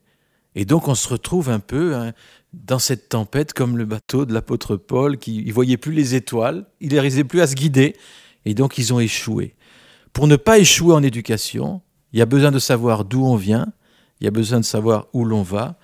Et 0.55 0.65
donc 0.65 0.89
on 0.89 0.95
se 0.95 1.09
retrouve 1.09 1.49
un 1.49 1.61
peu 1.61 1.95
hein, 1.95 2.13
dans 2.53 2.79
cette 2.79 3.09
tempête 3.09 3.53
comme 3.53 3.77
le 3.77 3.85
bateau 3.85 4.25
de 4.25 4.35
l'apôtre 4.35 4.77
Paul 4.77 5.19
qui 5.19 5.45
ne 5.45 5.53
voyait 5.53 5.77
plus 5.77 5.93
les 5.93 6.15
étoiles, 6.15 6.67
il 6.81 6.95
n'arrivait 6.95 7.25
plus 7.25 7.41
à 7.41 7.47
se 7.47 7.55
guider, 7.55 7.97
et 8.45 8.55
donc 8.55 8.79
ils 8.79 8.93
ont 8.93 9.01
échoué. 9.01 9.55
Pour 10.13 10.27
ne 10.27 10.37
pas 10.37 10.59
échouer 10.59 10.95
en 10.95 11.03
éducation, 11.03 11.83
il 12.13 12.19
y 12.19 12.23
a 12.23 12.27
besoin 12.27 12.51
de 12.51 12.59
savoir 12.59 13.05
d'où 13.05 13.25
on 13.25 13.37
vient, 13.37 13.69
il 14.21 14.25
y 14.25 14.29
a 14.29 14.33
besoin 14.33 14.59
de 14.59 14.65
savoir 14.65 15.07
où 15.13 15.25
l'on 15.25 15.43
va, 15.43 15.79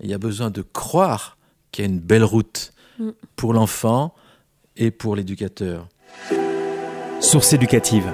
il 0.00 0.08
y 0.08 0.14
a 0.14 0.18
besoin 0.18 0.50
de 0.50 0.62
croire 0.62 1.36
qu'il 1.72 1.84
y 1.84 1.88
a 1.88 1.90
une 1.90 2.00
belle 2.00 2.24
route 2.24 2.72
mm. 2.98 3.10
pour 3.34 3.52
l'enfant 3.52 4.14
et 4.76 4.90
pour 4.90 5.16
l'éducateur. 5.16 5.88
Source 7.20 7.52
éducative. 7.52 8.12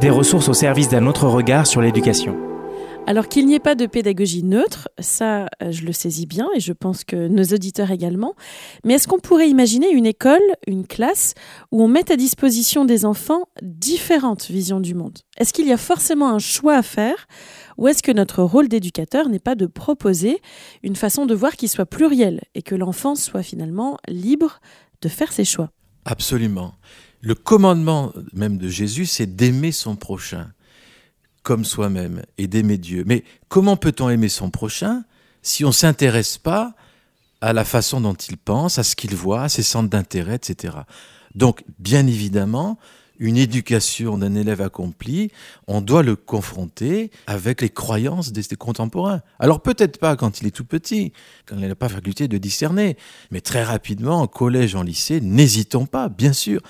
Des 0.00 0.10
ressources 0.10 0.48
au 0.48 0.54
service 0.54 0.88
d'un 0.88 1.06
autre 1.06 1.26
regard 1.26 1.66
sur 1.66 1.80
l'éducation. 1.80 2.47
Alors 3.08 3.26
qu'il 3.26 3.46
n'y 3.46 3.54
ait 3.54 3.58
pas 3.58 3.74
de 3.74 3.86
pédagogie 3.86 4.42
neutre, 4.42 4.90
ça 4.98 5.46
euh, 5.62 5.72
je 5.72 5.86
le 5.86 5.92
saisis 5.92 6.26
bien 6.26 6.46
et 6.54 6.60
je 6.60 6.74
pense 6.74 7.04
que 7.04 7.26
nos 7.26 7.42
auditeurs 7.42 7.90
également, 7.90 8.34
mais 8.84 8.92
est-ce 8.92 9.08
qu'on 9.08 9.18
pourrait 9.18 9.48
imaginer 9.48 9.90
une 9.90 10.04
école, 10.04 10.42
une 10.66 10.86
classe, 10.86 11.32
où 11.72 11.82
on 11.82 11.88
met 11.88 12.12
à 12.12 12.16
disposition 12.16 12.84
des 12.84 13.06
enfants 13.06 13.48
différentes 13.62 14.48
visions 14.48 14.78
du 14.78 14.94
monde? 14.94 15.16
Est-ce 15.38 15.54
qu'il 15.54 15.66
y 15.66 15.72
a 15.72 15.78
forcément 15.78 16.28
un 16.28 16.38
choix 16.38 16.74
à 16.74 16.82
faire 16.82 17.28
ou 17.78 17.88
est-ce 17.88 18.02
que 18.02 18.12
notre 18.12 18.42
rôle 18.42 18.68
d'éducateur 18.68 19.30
n'est 19.30 19.38
pas 19.38 19.54
de 19.54 19.64
proposer 19.64 20.42
une 20.82 20.94
façon 20.94 21.24
de 21.24 21.34
voir 21.34 21.56
qui 21.56 21.68
soit 21.68 21.86
plurielle 21.86 22.42
et 22.54 22.60
que 22.60 22.74
l'enfant 22.74 23.14
soit 23.14 23.42
finalement 23.42 23.96
libre 24.06 24.60
de 25.00 25.08
faire 25.08 25.32
ses 25.32 25.46
choix? 25.46 25.70
Absolument. 26.04 26.74
Le 27.22 27.34
commandement 27.34 28.12
même 28.34 28.58
de 28.58 28.68
Jésus, 28.68 29.06
c'est 29.06 29.34
d'aimer 29.34 29.72
son 29.72 29.96
prochain 29.96 30.50
comme 31.42 31.64
soi-même 31.64 32.22
et 32.36 32.46
d'aimer 32.46 32.78
Dieu. 32.78 33.04
Mais 33.06 33.24
comment 33.48 33.76
peut-on 33.76 34.08
aimer 34.08 34.28
son 34.28 34.50
prochain 34.50 35.04
si 35.42 35.64
on 35.64 35.68
ne 35.68 35.72
s'intéresse 35.72 36.38
pas 36.38 36.74
à 37.40 37.52
la 37.52 37.64
façon 37.64 38.00
dont 38.00 38.14
il 38.14 38.36
pense, 38.36 38.78
à 38.78 38.82
ce 38.82 38.96
qu'il 38.96 39.14
voit, 39.14 39.42
à 39.42 39.48
ses 39.48 39.62
centres 39.62 39.88
d'intérêt, 39.88 40.34
etc. 40.34 40.74
Donc, 41.34 41.62
bien 41.78 42.06
évidemment, 42.06 42.78
une 43.18 43.36
éducation 43.36 44.16
d'un 44.16 44.34
élève 44.34 44.60
accompli, 44.60 45.30
on 45.66 45.80
doit 45.80 46.02
le 46.02 46.16
confronter 46.16 47.10
avec 47.26 47.60
les 47.60 47.70
croyances 47.70 48.32
des, 48.32 48.44
contemporains. 48.56 49.22
Alors 49.38 49.60
peut-être 49.60 49.98
pas 49.98 50.16
quand 50.16 50.40
il 50.40 50.46
est 50.46 50.52
tout 50.52 50.64
petit, 50.64 51.12
quand 51.46 51.56
il 51.58 51.66
n'a 51.66 51.74
pas 51.74 51.88
faculté 51.88 52.28
de 52.28 52.38
discerner, 52.38 52.96
mais 53.30 53.40
très 53.40 53.64
rapidement, 53.64 54.20
en 54.20 54.26
collège, 54.26 54.74
en 54.74 54.82
lycée, 54.82 55.20
n'hésitons 55.20 55.86
pas, 55.86 56.08
bien 56.08 56.32
sûr. 56.32 56.60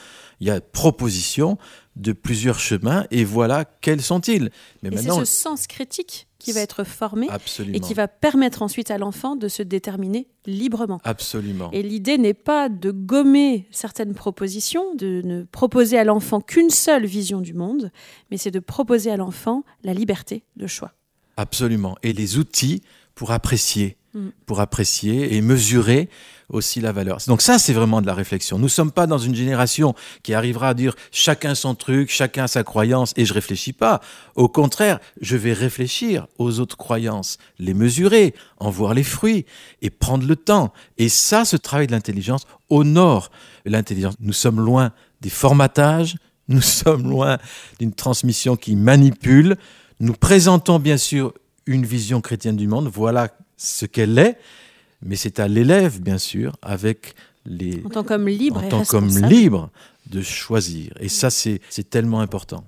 Il 0.41 0.47
y 0.47 0.51
a 0.51 0.61
proposition 0.61 1.59
de 1.99 2.13
plusieurs 2.13 2.59
chemins 2.59 3.07
et 3.11 3.25
voilà 3.25 3.65
quels 3.65 4.03
sont-ils. 4.03 4.51
Mais 4.83 4.91
et 4.91 4.97
c'est 4.97 5.11
ce 5.11 5.25
sens 5.25 5.67
critique 5.67 6.29
qui 6.39 6.53
va 6.53 6.61
être 6.61 6.85
formé 6.85 7.29
et 7.73 7.81
qui 7.81 7.95
va 7.95 8.07
permettre 8.07 8.63
ensuite 8.63 8.91
à 8.91 8.99
l'enfant 8.99 9.35
de 9.35 9.49
se 9.49 9.63
déterminer 9.63 10.29
librement. 10.47 11.01
Absolument. 11.05 11.71
Et 11.73 11.83
l'idée 11.83 12.17
n'est 12.17 12.35
pas 12.35 12.69
de 12.69 12.93
gommer 12.93 13.67
certaines 13.71 14.15
propositions, 14.15 14.95
de 14.95 15.21
ne 15.25 15.43
proposer 15.43 15.99
à 15.99 16.05
l'enfant 16.05 16.41
qu'une 16.41 16.71
seule 16.71 17.07
vision 17.07 17.41
du 17.41 17.55
monde, 17.55 17.91
mais 18.31 18.37
c'est 18.37 18.53
de 18.53 18.61
proposer 18.61 19.11
à 19.11 19.17
l'enfant 19.17 19.65
la 19.83 19.95
liberté 19.95 20.45
de 20.57 20.67
choix. 20.67 20.93
Absolument. 21.37 21.97
Et 22.03 22.13
les 22.13 22.39
outils 22.39 22.83
pour 23.15 23.33
apprécier, 23.33 23.97
mm. 24.15 24.29
pour 24.47 24.61
apprécier 24.61 25.35
et 25.37 25.41
mesurer 25.41 26.09
aussi 26.51 26.81
la 26.81 26.93
valeur. 26.93 27.19
Donc 27.27 27.43
ça, 27.43 27.59
c'est 27.59 27.73
vraiment 27.73 28.01
de 28.01 28.07
la 28.07 28.15
réflexion. 28.15 28.57
Nous 28.59 28.65
ne 28.65 28.69
sommes 28.69 28.93
pas 28.93 29.07
dans 29.07 29.19
une 29.19 29.35
génération 29.35 29.95
qui 30.23 30.33
arrivera 30.35 30.71
à 30.71 30.75
dire 30.75 30.95
chacun 31.13 31.55
son 31.55 31.75
truc, 31.75 32.11
chacun 32.11 32.47
sa 32.47 32.65
croyance, 32.65 33.13
et 33.17 33.25
je 33.25 33.35
réfléchis 33.35 33.73
pas. 33.73 34.01
Au 34.35 34.49
contraire, 34.49 34.99
je 35.21 35.37
vais 35.37 35.53
réfléchir 35.53 36.27
aux 36.39 36.61
autres 36.61 36.77
croyances, 36.77 37.39
les 37.59 37.75
mesurer, 37.75 38.35
en 38.59 38.71
voir 38.71 38.95
les 38.95 39.05
fruits, 39.05 39.45
et 39.83 39.91
prendre 39.91 40.27
le 40.27 40.37
temps. 40.37 40.73
Et 40.97 41.09
ça, 41.09 41.45
ce 41.45 41.57
travail 41.57 41.87
de 41.87 41.93
l'intelligence 41.93 42.47
honore 42.71 43.31
l'intelligence. 43.67 44.15
Nous 44.21 44.33
sommes 44.33 44.61
loin 44.61 44.93
des 45.21 45.31
formatages, 45.31 46.17
nous 46.49 46.63
sommes 46.63 47.09
loin 47.09 47.39
d'une 47.79 47.93
transmission 47.93 48.57
qui 48.57 48.75
manipule. 48.75 49.57
Nous 50.01 50.15
présentons 50.15 50.79
bien 50.79 50.97
sûr 50.97 51.35
une 51.67 51.85
vision 51.85 52.23
chrétienne 52.23 52.57
du 52.57 52.67
monde, 52.67 52.89
voilà 52.89 53.29
ce 53.59 53.85
qu'elle 53.85 54.19
est, 54.19 54.39
mais 55.03 55.17
c'est 55.17 55.39
à 55.39 55.49
l'élève, 55.49 56.01
bien 56.01 56.19
sûr, 56.19 56.57
avec 56.63 57.15
les... 57.45 57.83
En 57.85 57.91
tant 57.91 58.05
qu'homme 58.05 58.29
libre. 58.29 58.65
En 58.65 58.69
tant 58.69 58.85
qu'homme 58.85 59.09
libre 59.29 59.71
de 60.07 60.23
choisir. 60.23 60.93
Et 61.01 61.09
ça, 61.09 61.29
c'est 61.29 61.61
tellement 61.91 62.21
important. 62.21 62.65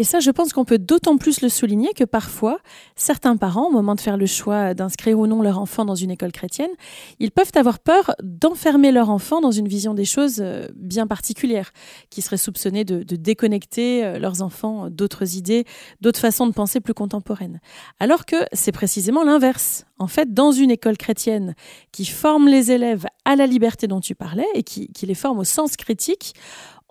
Et 0.00 0.04
ça, 0.04 0.18
je 0.18 0.30
pense 0.30 0.54
qu'on 0.54 0.64
peut 0.64 0.78
d'autant 0.78 1.18
plus 1.18 1.42
le 1.42 1.50
souligner 1.50 1.92
que 1.92 2.04
parfois, 2.04 2.58
certains 2.96 3.36
parents, 3.36 3.66
au 3.66 3.70
moment 3.70 3.94
de 3.94 4.00
faire 4.00 4.16
le 4.16 4.24
choix 4.24 4.72
d'inscrire 4.72 5.18
ou 5.18 5.26
non 5.26 5.42
leur 5.42 5.58
enfant 5.58 5.84
dans 5.84 5.94
une 5.94 6.10
école 6.10 6.32
chrétienne, 6.32 6.70
ils 7.18 7.30
peuvent 7.30 7.52
avoir 7.54 7.80
peur 7.80 8.14
d'enfermer 8.22 8.92
leur 8.92 9.10
enfant 9.10 9.42
dans 9.42 9.50
une 9.50 9.68
vision 9.68 9.92
des 9.92 10.06
choses 10.06 10.38
euh, 10.40 10.68
bien 10.74 11.06
particulière, 11.06 11.72
qui 12.08 12.22
serait 12.22 12.38
soupçonnée 12.38 12.82
de, 12.82 13.02
déconnecter 13.02 14.02
euh, 14.02 14.18
leurs 14.18 14.40
enfants 14.40 14.88
d'autres 14.88 15.36
idées, 15.36 15.66
d'autres 16.00 16.20
façons 16.20 16.46
de 16.46 16.54
penser 16.54 16.80
plus 16.80 16.94
contemporaines. 16.94 17.60
Alors 17.98 18.24
que 18.24 18.36
c'est 18.54 18.72
précisément 18.72 19.22
l'inverse. 19.22 19.84
En 19.98 20.06
fait, 20.06 20.32
dans 20.32 20.50
une 20.50 20.70
école 20.70 20.96
chrétienne 20.96 21.54
qui 21.92 22.06
forme 22.06 22.48
les 22.48 22.72
élèves 22.72 23.04
à 23.26 23.36
la 23.36 23.46
liberté 23.46 23.86
dont 23.86 24.00
tu 24.00 24.14
parlais 24.14 24.48
et 24.54 24.62
qui, 24.62 24.88
qui 24.94 25.04
les 25.04 25.14
forme 25.14 25.40
au 25.40 25.44
sens 25.44 25.76
critique, 25.76 26.32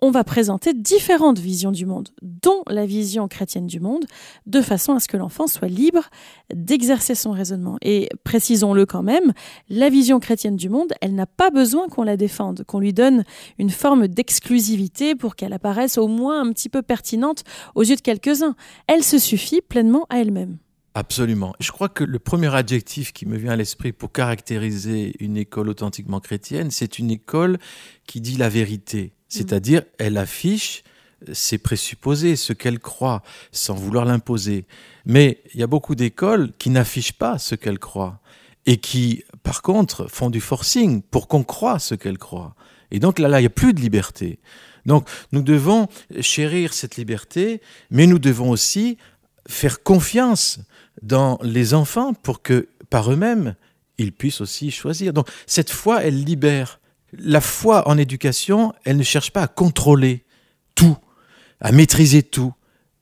on 0.02 0.10
va 0.10 0.24
présenter 0.24 0.72
différentes 0.74 1.38
visions 1.38 1.72
du 1.72 1.86
monde, 1.86 2.10
dont 2.22 2.62
la 2.68 2.86
vision 2.86 3.28
chrétienne 3.28 3.66
du 3.66 3.80
monde, 3.80 4.06
de 4.46 4.60
façon 4.62 4.94
à 4.94 5.00
ce 5.00 5.08
que 5.08 5.16
l'enfant 5.16 5.46
soit 5.46 5.68
libre 5.68 6.08
d'exercer 6.52 7.14
son 7.14 7.32
raisonnement. 7.32 7.76
Et 7.82 8.08
précisons-le 8.24 8.86
quand 8.86 9.02
même, 9.02 9.32
la 9.68 9.90
vision 9.90 10.20
chrétienne 10.20 10.56
du 10.56 10.68
monde, 10.68 10.92
elle 11.00 11.14
n'a 11.14 11.26
pas 11.26 11.50
besoin 11.50 11.88
qu'on 11.88 12.02
la 12.02 12.16
défende, 12.16 12.64
qu'on 12.64 12.80
lui 12.80 12.92
donne 12.92 13.24
une 13.58 13.70
forme 13.70 14.08
d'exclusivité 14.08 15.14
pour 15.14 15.36
qu'elle 15.36 15.52
apparaisse 15.52 15.98
au 15.98 16.08
moins 16.08 16.40
un 16.40 16.52
petit 16.52 16.68
peu 16.68 16.82
pertinente 16.82 17.44
aux 17.74 17.82
yeux 17.82 17.96
de 17.96 18.00
quelques-uns. 18.00 18.56
Elle 18.86 19.04
se 19.04 19.18
suffit 19.18 19.60
pleinement 19.60 20.06
à 20.10 20.20
elle-même. 20.20 20.58
Absolument. 20.94 21.54
Je 21.60 21.70
crois 21.70 21.88
que 21.88 22.02
le 22.02 22.18
premier 22.18 22.52
adjectif 22.52 23.12
qui 23.12 23.24
me 23.24 23.36
vient 23.36 23.52
à 23.52 23.56
l'esprit 23.56 23.92
pour 23.92 24.10
caractériser 24.10 25.14
une 25.20 25.36
école 25.36 25.68
authentiquement 25.68 26.18
chrétienne, 26.18 26.72
c'est 26.72 26.98
une 26.98 27.12
école 27.12 27.58
qui 28.06 28.20
dit 28.20 28.36
la 28.36 28.48
vérité 28.48 29.12
c'est-à-dire, 29.30 29.82
elle 29.98 30.18
affiche 30.18 30.82
ses 31.32 31.58
présupposés, 31.58 32.36
ce 32.36 32.52
qu'elle 32.52 32.78
croit, 32.78 33.22
sans 33.52 33.74
vouloir 33.74 34.04
l'imposer. 34.04 34.66
Mais 35.06 35.42
il 35.54 35.60
y 35.60 35.62
a 35.62 35.66
beaucoup 35.66 35.94
d'écoles 35.94 36.52
qui 36.58 36.68
n'affichent 36.68 37.12
pas 37.12 37.38
ce 37.38 37.54
qu'elles 37.54 37.78
croient 37.78 38.20
et 38.66 38.76
qui, 38.78 39.24
par 39.42 39.62
contre, 39.62 40.06
font 40.10 40.30
du 40.30 40.40
forcing 40.40 41.02
pour 41.02 41.28
qu'on 41.28 41.44
croie 41.44 41.78
ce 41.78 41.94
qu'elles 41.94 42.18
croient. 42.18 42.54
Et 42.90 42.98
donc 42.98 43.18
là, 43.18 43.28
là, 43.28 43.38
il 43.40 43.44
n'y 43.44 43.46
a 43.46 43.50
plus 43.50 43.72
de 43.72 43.80
liberté. 43.80 44.40
Donc 44.86 45.08
nous 45.32 45.42
devons 45.42 45.88
chérir 46.20 46.72
cette 46.72 46.96
liberté, 46.96 47.60
mais 47.90 48.06
nous 48.06 48.18
devons 48.18 48.50
aussi 48.50 48.98
faire 49.46 49.82
confiance 49.82 50.60
dans 51.02 51.38
les 51.42 51.74
enfants 51.74 52.14
pour 52.14 52.42
que, 52.42 52.68
par 52.88 53.12
eux-mêmes, 53.12 53.54
ils 53.98 54.12
puissent 54.12 54.40
aussi 54.40 54.70
choisir. 54.70 55.12
Donc 55.12 55.28
cette 55.46 55.70
foi, 55.70 56.02
elle 56.02 56.24
libère. 56.24 56.79
La 57.12 57.40
foi 57.40 57.88
en 57.88 57.98
éducation, 57.98 58.72
elle 58.84 58.96
ne 58.96 59.02
cherche 59.02 59.30
pas 59.32 59.42
à 59.42 59.48
contrôler 59.48 60.24
tout, 60.74 60.96
à 61.60 61.72
maîtriser 61.72 62.22
tout. 62.22 62.54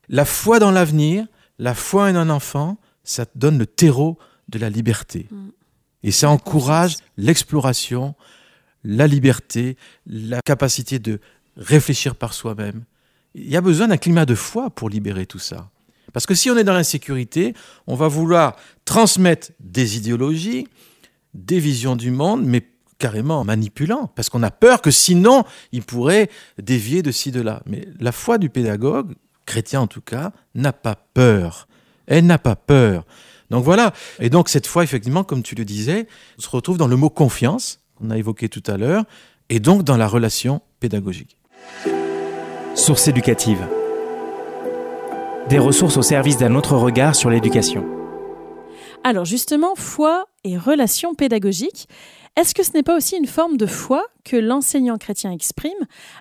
La 0.09 0.25
foi 0.25 0.59
dans 0.59 0.71
l'avenir, 0.71 1.27
la 1.59 1.75
foi 1.75 2.05
en 2.05 2.17
un 2.17 2.31
enfant, 2.31 2.79
ça 3.05 3.27
donne 3.35 3.59
le 3.59 3.67
terreau 3.67 4.19
de 4.49 4.59
la 4.59 4.71
liberté. 4.71 5.27
Mm. 5.31 5.49
Et 6.05 6.11
ça 6.11 6.31
encourage 6.31 6.97
l'exploration, 7.17 8.15
la 8.85 9.07
liberté, 9.07 9.77
la 10.07 10.41
capacité 10.43 10.99
de 10.99 11.21
réfléchir 11.57 12.15
par 12.15 12.35
soi-même. 12.35 12.85
Il 13.35 13.49
y 13.49 13.57
a 13.57 13.61
besoin 13.61 13.89
d'un 13.89 13.97
climat 13.97 14.25
de 14.25 14.35
foi 14.35 14.71
pour 14.71 14.89
libérer 14.89 15.27
tout 15.27 15.39
ça. 15.39 15.71
Parce 16.13 16.25
que 16.27 16.35
si 16.35 16.51
on 16.51 16.57
est 16.57 16.65
dans 16.65 16.73
l'insécurité, 16.73 17.55
on 17.87 17.95
va 17.95 18.09
vouloir 18.09 18.57
transmettre 18.85 19.51
des 19.61 19.97
idéologies, 19.97 20.67
des 21.35 21.61
visions 21.61 21.97
du 21.97 22.11
monde, 22.11 22.45
mais 22.45 22.63
carrément 22.99 23.45
manipulant, 23.45 24.11
parce 24.15 24.29
qu'on 24.29 24.43
a 24.43 24.51
peur 24.51 24.83
que 24.83 24.91
sinon, 24.91 25.45
il 25.73 25.83
pourrait 25.83 26.29
dévier 26.61 27.03
de 27.03 27.11
ci, 27.13 27.31
de 27.31 27.41
là. 27.41 27.63
Mais 27.67 27.89
la 28.01 28.13
foi 28.13 28.39
du 28.39 28.51
pédagogue, 28.51 29.15
chrétien 29.47 29.81
en 29.81 29.87
tout 29.87 30.01
cas, 30.01 30.33
n'a 30.55 30.73
pas 30.73 30.97
peur. 31.15 31.69
Elle 32.07 32.27
n'a 32.27 32.39
pas 32.39 32.57
peur. 32.57 33.05
Donc 33.51 33.65
voilà. 33.65 33.93
Et 34.19 34.31
donc 34.31 34.49
cette 34.49 34.67
foi, 34.67 34.83
effectivement, 34.83 35.25
comme 35.25 35.43
tu 35.43 35.55
le 35.55 35.65
disais, 35.65 36.07
se 36.39 36.49
retrouve 36.49 36.77
dans 36.77 36.89
le 36.89 36.97
mot 36.97 37.11
confiance, 37.11 37.81
qu'on 37.97 38.11
a 38.11 38.19
évoqué 38.19 38.49
tout 38.49 38.63
à 38.67 38.77
l'heure, 38.77 39.05
et 39.49 39.61
donc 39.61 39.85
dans 39.85 39.97
la 39.97 40.07
relation 40.07 40.61
pédagogique. 40.81 41.37
Source 42.75 43.09
éducative. 43.09 43.67
Des 45.49 45.59
ressources 45.59 45.97
au 45.97 46.03
service 46.03 46.37
d'un 46.37 46.55
autre 46.55 46.77
regard 46.77 47.15
sur 47.15 47.31
l'éducation. 47.31 47.85
Alors 49.05 49.25
justement, 49.25 49.75
foi 49.75 50.27
et 50.45 50.59
relation 50.59 51.15
pédagogique. 51.15 51.89
Est-ce 52.39 52.55
que 52.55 52.63
ce 52.63 52.71
n'est 52.73 52.85
pas 52.85 52.97
aussi 52.97 53.17
une 53.17 53.27
forme 53.27 53.57
de 53.57 53.67
foi 53.67 54.07
que 54.25 54.37
l'enseignant 54.37 54.97
chrétien 54.97 55.33
exprime 55.33 55.73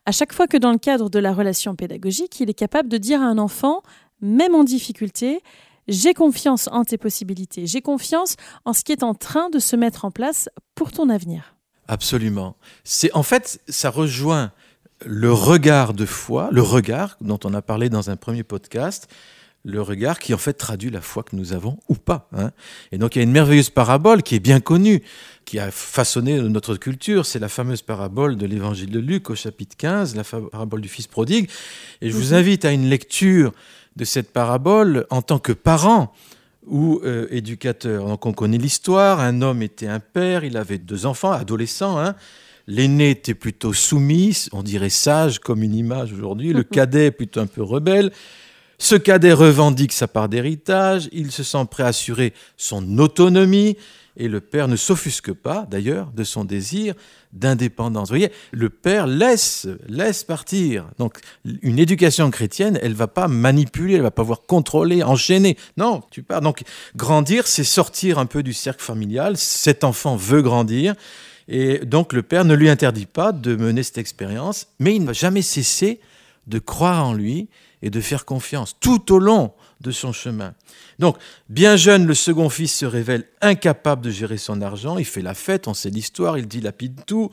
à 0.08 0.12
chaque 0.12 0.34
fois 0.34 0.48
que 0.48 0.58
dans 0.58 0.72
le 0.72 0.80
cadre 0.80 1.12
de 1.12 1.20
la 1.20 1.32
relation 1.32 1.76
pédagogique, 1.76 2.40
il 2.40 2.50
est 2.50 2.56
capable 2.56 2.90
de 2.90 2.98
dire 2.98 3.22
à 3.22 3.26
un 3.26 3.38
enfant, 3.38 3.84
même 4.20 4.56
en 4.56 4.64
difficulté, 4.64 5.44
j'ai 5.88 6.16
confiance 6.16 6.70
en 6.72 6.86
tes 6.86 6.98
possibilités, 6.98 7.68
j'ai 7.68 7.82
confiance 7.82 8.36
en 8.66 8.74
ce 8.74 8.84
qui 8.84 8.94
est 8.94 9.04
en 9.04 9.14
train 9.14 9.52
de 9.52 9.60
se 9.60 9.76
mettre 9.76 10.06
en 10.06 10.12
place 10.12 10.50
pour 10.74 10.92
ton 10.92 11.12
avenir 11.12 11.56
Absolument. 11.88 12.56
C'est 12.84 13.14
en 13.14 13.22
fait, 13.22 13.62
ça 13.68 13.92
rejoint 13.92 14.52
le 15.06 15.32
regard 15.32 15.94
de 15.94 16.08
foi, 16.08 16.50
le 16.52 16.64
regard 16.64 17.18
dont 17.22 17.40
on 17.44 17.54
a 17.54 17.62
parlé 17.62 17.90
dans 17.90 18.10
un 18.10 18.16
premier 18.16 18.42
podcast, 18.42 19.08
le 19.68 19.82
regard 19.82 20.18
qui 20.18 20.34
en 20.34 20.38
fait 20.38 20.54
traduit 20.54 20.90
la 20.90 21.02
foi 21.02 21.24
que 21.24 21.36
nous 21.36 21.52
avons 21.52 21.78
ou 21.90 21.96
pas. 21.96 22.30
Hein. 22.32 22.52
Et 22.94 22.98
donc 22.98 23.16
il 23.16 23.20
y 23.20 23.22
a 23.22 23.24
une 23.24 23.32
merveilleuse 23.32 23.70
parabole 23.70 24.24
qui 24.24 24.34
est 24.34 24.40
bien 24.40 24.62
connue, 24.62 25.04
qui 25.44 25.60
a 25.60 25.72
façonné 25.72 26.40
notre 26.42 26.78
culture, 26.78 27.26
c'est 27.26 27.40
la 27.40 27.50
fameuse 27.50 27.82
parabole 27.82 28.38
de 28.38 28.46
l'évangile 28.46 28.90
de 28.90 29.00
Luc 29.00 29.30
au 29.30 29.36
chapitre 29.36 29.76
15, 29.76 30.16
la 30.16 30.24
parabole 30.24 30.80
du 30.80 30.88
fils 30.88 31.08
prodigue. 31.08 31.50
Et 32.02 32.10
je 32.10 32.16
vous 32.16 32.30
mhm. 32.30 32.40
invite 32.40 32.66
à 32.66 32.72
une 32.72 32.90
lecture 32.90 33.52
de 33.98 34.06
cette 34.06 34.32
parabole 34.32 35.06
en 35.10 35.22
tant 35.22 35.40
que 35.40 35.52
parent, 35.52 36.14
ou 36.66 37.00
euh, 37.04 37.28
éducateur. 37.30 38.06
Donc 38.06 38.26
on 38.26 38.34
connaît 38.34 38.58
l'histoire, 38.58 39.20
un 39.20 39.42
homme 39.42 39.62
était 39.62 39.88
un 39.88 40.00
père, 40.02 40.44
il 40.44 40.58
avait 40.58 40.78
deux 40.78 41.06
enfants, 41.06 41.32
adolescents. 41.32 41.98
Hein. 41.98 42.16
L'aîné 42.68 43.12
était 43.12 43.34
plutôt 43.34 43.72
soumis, 43.74 44.48
on 44.52 44.64
dirait 44.64 44.90
sage 44.90 45.40
comme 45.40 45.64
une 45.64 45.76
image 45.76 46.12
aujourd'hui, 46.12 46.52
le 46.52 46.64
cadet 46.64 47.12
plutôt 47.12 47.40
un 47.40 47.48
peu 47.48 47.64
rebelle. 47.64 48.12
Ce 48.80 48.96
cadet 48.96 49.34
revendique 49.34 49.92
sa 49.92 50.08
part 50.08 50.30
d'héritage, 50.30 51.10
il 51.12 51.32
se 51.32 51.44
sent 51.44 51.66
prêt 51.70 51.84
à 51.84 51.88
assurer 51.88 52.34
son 52.58 53.00
autonomie, 53.00 53.76
et 54.20 54.28
le 54.28 54.42
père 54.42 54.68
ne 54.68 54.76
s'offusque 54.76 55.32
pas, 55.32 55.68
d'ailleurs, 55.70 56.12
de 56.12 56.24
son 56.24 56.44
désir 56.44 56.96
d'indépendance. 57.34 58.10
Vous 58.10 58.16
voyez, 58.16 58.32
le 58.52 58.70
père 58.70 59.06
laisse, 59.06 59.68
laisse 59.88 60.24
partir. 60.24 60.90
Donc, 60.98 61.20
une 61.62 61.78
éducation 61.78 62.30
chrétienne, 62.32 62.80
elle 62.82 62.96
va 62.96 63.08
pas 63.08 63.28
manipuler, 63.28 63.96
elle 63.96 64.02
va 64.02 64.12
pas 64.12 64.24
pouvoir 64.24 64.42
contrôler, 64.48 65.04
enchaîner. 65.04 65.56
Non, 65.78 66.02
tu 66.10 66.24
pars. 66.24 66.42
Donc, 66.42 66.64
grandir, 66.96 67.46
c'est 67.46 67.64
sortir 67.64 68.18
un 68.18 68.26
peu 68.26 68.42
du 68.42 68.54
cercle 68.54 68.84
familial. 68.84 69.38
Cet 69.38 69.84
enfant 69.84 70.16
veut 70.16 70.42
grandir. 70.42 70.96
Et 71.48 71.80
donc, 71.80 72.12
le 72.12 72.24
père 72.24 72.44
ne 72.44 72.56
lui 72.56 72.70
interdit 72.70 73.06
pas 73.06 73.32
de 73.32 73.56
mener 73.56 73.84
cette 73.84 74.00
expérience, 74.00 74.68
mais 74.80 74.96
il 74.96 75.02
ne 75.02 75.08
va 75.08 75.14
jamais 75.14 75.44
cesser 75.44 76.00
de 76.48 76.58
croire 76.58 77.06
en 77.06 77.14
lui 77.14 77.50
et 77.82 77.90
de 77.90 78.02
faire 78.02 78.26
confiance 78.26 78.76
tout 78.80 79.14
au 79.14 79.20
long 79.20 79.54
de 79.82 79.92
son 79.92 80.12
chemin. 80.12 80.54
Donc, 81.00 81.18
bien 81.50 81.76
jeune, 81.76 82.08
le 82.08 82.16
second 82.16 82.50
fils 82.50 82.76
se 82.76 82.86
révèle 82.86 83.26
incapable 83.42 84.02
de 84.02 84.10
gérer 84.10 84.38
son 84.38 84.62
argent. 84.62 84.98
Il 84.98 85.06
fait 85.06 85.22
la 85.22 85.36
fête, 85.36 85.68
on 85.68 85.74
sait 85.74 85.90
l'histoire, 85.90 86.38
il 86.38 86.48
dilapide 86.48 87.02
tout. 87.06 87.30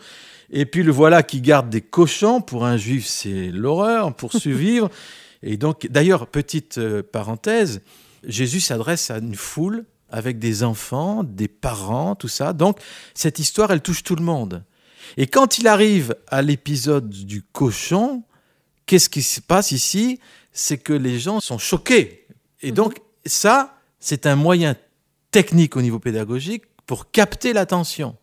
Et 0.51 0.67
puis 0.67 0.83
le 0.83 0.93
voilà 0.93 1.23
qui 1.23 1.41
garde 1.41 1.71
des 1.71 1.81
cochons. 1.81 2.43
Pour 2.43 2.67
un 2.67 2.77
juif, 2.77 3.07
c'est 3.07 3.51
l'horreur 3.51 4.15
pour 4.15 4.33
survivre. 4.39 4.91
Et 5.43 5.57
donc, 5.57 5.87
d'ailleurs, 5.91 6.27
petite 6.27 6.79
euh, 6.79 7.03
parenthèse, 7.03 7.81
Jésus 8.27 8.61
s'adresse 8.61 9.11
à 9.11 9.19
une 9.19 9.35
foule 9.35 9.85
avec 10.11 10.39
des 10.39 10.63
enfants, 10.63 11.25
des 11.25 11.49
parents, 11.49 12.15
tout 12.15 12.29
ça. 12.29 12.53
Donc, 12.53 12.79
cette 13.15 13.39
histoire, 13.39 13.73
elle 13.73 13.81
touche 13.81 14.03
tout 14.03 14.17
le 14.17 14.23
monde. 14.23 14.63
Et 15.17 15.27
quand 15.27 15.59
il 15.59 15.67
arrive 15.69 16.15
à 16.29 16.43
l'épisode 16.43 17.09
du 17.09 17.43
cochon, 17.43 18.23
qu'est-ce 18.87 19.09
qui 19.09 19.23
se 19.23 19.41
passe 19.41 19.73
ici 19.73 20.21
C'est 20.53 20.79
que 20.79 20.93
les 20.93 21.19
gens 21.19 21.41
sont 21.41 21.59
choqués. 21.59 22.27
Et 22.63 22.69
mhm. 22.69 22.75
donc, 22.75 23.01
ça, 23.27 23.79
c'est 24.01 24.27
un 24.27 24.37
moyen 24.37 24.77
technique 25.31 25.77
au 25.77 25.83
niveau 25.83 25.99
pédagogique 25.99 26.65
pour 26.87 27.11
capter 27.11 27.53
l'attention. 27.53 28.17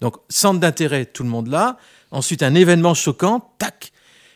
Donc, 0.00 0.16
centre 0.28 0.60
d'intérêt, 0.60 1.06
tout 1.06 1.22
le 1.22 1.28
monde 1.28 1.48
là. 1.48 1.78
Ensuite, 2.10 2.42
un 2.42 2.54
événement 2.54 2.94
choquant, 2.94 3.54
tac. 3.58 3.92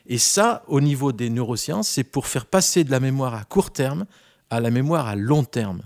Et 0.07 0.19
ça, 0.19 0.63
au 0.69 0.81
niveau 0.81 1.13
des 1.13 1.29
neurosciences, 1.29 1.89
c'est 1.89 2.05
pour 2.05 2.27
faire 2.27 2.47
passer 2.47 2.85
de 2.85 2.91
la 2.91 3.01
mémoire 3.01 3.35
à 3.35 3.45
court 3.45 3.71
terme 3.71 4.07
à 4.51 4.61
la 4.61 4.71
mémoire 4.71 5.07
à 5.07 5.17
long 5.17 5.45
terme. 5.45 5.83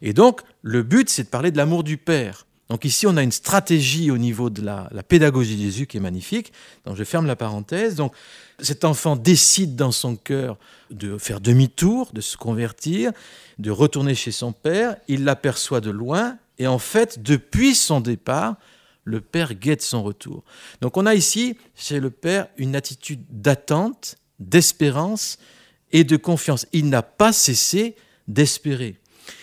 Et 0.00 0.12
donc, 0.12 0.40
le 0.62 0.82
but, 0.82 1.08
c'est 1.08 1.24
de 1.24 1.28
parler 1.28 1.50
de 1.50 1.56
l'amour 1.56 1.84
du 1.84 1.96
Père. 1.96 2.46
Donc 2.72 2.86
ici, 2.86 3.06
on 3.06 3.18
a 3.18 3.22
une 3.22 3.32
stratégie 3.32 4.10
au 4.10 4.16
niveau 4.16 4.48
de 4.48 4.62
la, 4.62 4.88
pédagogie 5.06 5.56
de 5.56 5.60
Jésus 5.60 5.86
qui 5.86 5.98
est 5.98 6.00
magnifique. 6.00 6.54
Donc 6.86 6.96
je 6.96 7.04
ferme 7.04 7.26
la 7.26 7.36
parenthèse. 7.36 7.96
Donc 7.96 8.14
cet 8.60 8.86
enfant 8.86 9.14
décide 9.14 9.76
dans 9.76 9.92
son 9.92 10.16
cœur 10.16 10.56
de 10.90 11.18
faire 11.18 11.42
demi-tour, 11.42 12.08
de 12.14 12.22
se 12.22 12.38
convertir, 12.38 13.12
de 13.58 13.70
retourner 13.70 14.14
chez 14.14 14.32
son 14.32 14.52
père. 14.52 14.96
Il 15.06 15.24
l'aperçoit 15.24 15.82
de 15.82 15.90
loin 15.90 16.38
et 16.58 16.66
en 16.66 16.78
fait, 16.78 17.22
depuis 17.22 17.74
son 17.74 18.00
départ, 18.00 18.56
le 19.04 19.20
père 19.20 19.52
guette 19.52 19.82
son 19.82 20.02
retour. 20.02 20.42
Donc 20.80 20.96
on 20.96 21.04
a 21.04 21.14
ici, 21.14 21.58
chez 21.74 22.00
le 22.00 22.08
père, 22.08 22.46
une 22.56 22.74
attitude 22.74 23.22
d'attente, 23.28 24.16
d'espérance 24.38 25.36
et 25.92 26.04
de 26.04 26.16
confiance. 26.16 26.64
Il 26.72 26.88
n'a 26.88 27.02
pas 27.02 27.34
cessé 27.34 27.96
d'espérer. 28.28 28.96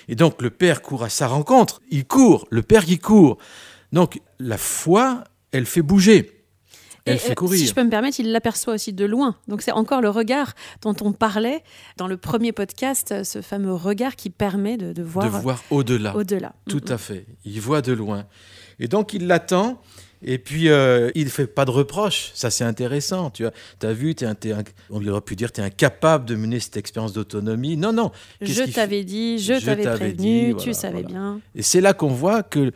Et 0.07 0.15
donc 0.15 0.41
le 0.41 0.49
père 0.49 0.81
court 0.81 1.03
à 1.03 1.09
sa 1.09 1.27
rencontre. 1.27 1.81
Il 1.89 2.05
court, 2.05 2.47
le 2.49 2.61
père 2.61 2.85
qui 2.85 2.99
court. 2.99 3.37
Donc 3.91 4.21
la 4.39 4.57
foi, 4.57 5.23
elle 5.51 5.65
fait 5.65 5.81
bouger. 5.81 6.39
Elle 7.05 7.19
fait 7.19 7.35
courir. 7.35 7.59
Si 7.59 7.67
je 7.67 7.73
peux 7.73 7.83
me 7.83 7.89
permettre, 7.89 8.19
il 8.19 8.31
l'aperçoit 8.31 8.73
aussi 8.73 8.93
de 8.93 9.05
loin. 9.05 9.35
Donc 9.47 9.61
c'est 9.61 9.71
encore 9.71 10.01
le 10.01 10.09
regard 10.09 10.53
dont 10.81 10.95
on 11.01 11.11
parlait 11.11 11.63
dans 11.97 12.07
le 12.07 12.17
premier 12.17 12.51
podcast, 12.51 13.23
ce 13.23 13.41
fameux 13.41 13.73
regard 13.73 14.15
qui 14.15 14.29
permet 14.29 14.77
de, 14.77 15.01
voir. 15.01 15.25
De 15.25 15.29
voir 15.29 15.63
au-delà. 15.71 16.15
Au-delà. 16.15 16.53
Tout 16.67 16.83
à 16.87 16.97
fait. 16.97 17.25
Il 17.45 17.59
voit 17.61 17.81
de 17.81 17.93
loin. 17.93 18.25
Et 18.79 18.87
donc 18.87 19.13
il 19.13 19.27
l'attend. 19.27 19.81
Et 20.21 20.37
puis, 20.37 20.69
euh, 20.69 21.11
il 21.15 21.25
ne 21.25 21.29
fait 21.29 21.47
pas 21.47 21.63
de 21.63 21.71
reproches. 21.71 22.31
Ça, 22.33 22.51
c'est 22.51 22.65
intéressant. 22.65 23.29
Tu 23.29 23.45
as 23.45 23.93
vu, 23.93 24.11
es 24.11 24.25
on 24.89 25.07
aurait 25.07 25.21
pu 25.21 25.35
dire, 25.35 25.51
tu 25.51 25.61
es 25.61 25.63
incapable 25.63 26.25
de 26.25 26.35
mener 26.35 26.59
cette 26.59 26.75
expérience 26.75 27.13
d'autonomie. 27.13 27.77
Non, 27.77 27.93
non. 27.93 28.11
Je 28.41 28.63
t'avais 28.63 29.03
dit, 29.05 29.39
je, 29.39 29.53
t'avais 29.63 29.83
prévenu, 29.83 30.55
tu 30.57 30.73
savais 30.73 31.03
bien. 31.03 31.39
Et 31.55 31.61
c'est 31.61 31.79
là 31.79 31.93
qu'on 31.93 32.09
voit 32.09 32.43
que 32.43 32.71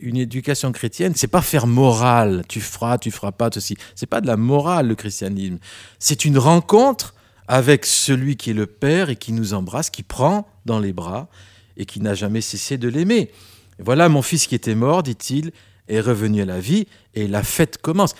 une 0.00 0.16
éducation 0.16 0.72
chrétienne, 0.72 1.12
c'est 1.14 1.26
pas 1.26 1.42
faire 1.42 1.66
morale. 1.66 2.44
Tu 2.48 2.60
feras, 2.60 2.96
tu 2.96 3.10
feras 3.10 3.32
pas, 3.32 3.50
ceci. 3.52 3.76
C'est 3.94 4.06
pas 4.06 4.22
de 4.22 4.26
la 4.26 4.38
morale, 4.38 4.88
le 4.88 4.94
christianisme. 4.94 5.58
C'est 5.98 6.24
une 6.24 6.38
rencontre 6.38 7.14
avec 7.46 7.84
celui 7.84 8.36
qui 8.36 8.50
est 8.50 8.54
le 8.54 8.66
Père 8.66 9.10
et 9.10 9.16
qui 9.16 9.32
nous 9.32 9.54
embrasse, 9.54 9.90
qui 9.90 10.02
prend 10.02 10.48
dans 10.64 10.78
les 10.78 10.92
bras 10.92 11.28
et 11.76 11.84
qui 11.84 12.00
n'a 12.00 12.14
jamais 12.14 12.40
cessé 12.40 12.78
de 12.78 12.88
l'aimer. 12.88 13.30
Voilà 13.78 14.08
mon 14.08 14.22
fils 14.22 14.46
qui 14.46 14.54
était 14.54 14.74
mort, 14.74 15.02
dit-il, 15.02 15.52
est 15.88 16.00
revenu 16.00 16.42
à 16.42 16.44
la 16.44 16.60
vie 16.60 16.86
et 17.14 17.28
la 17.28 17.42
fête 17.42 17.78
commence. 17.78 18.14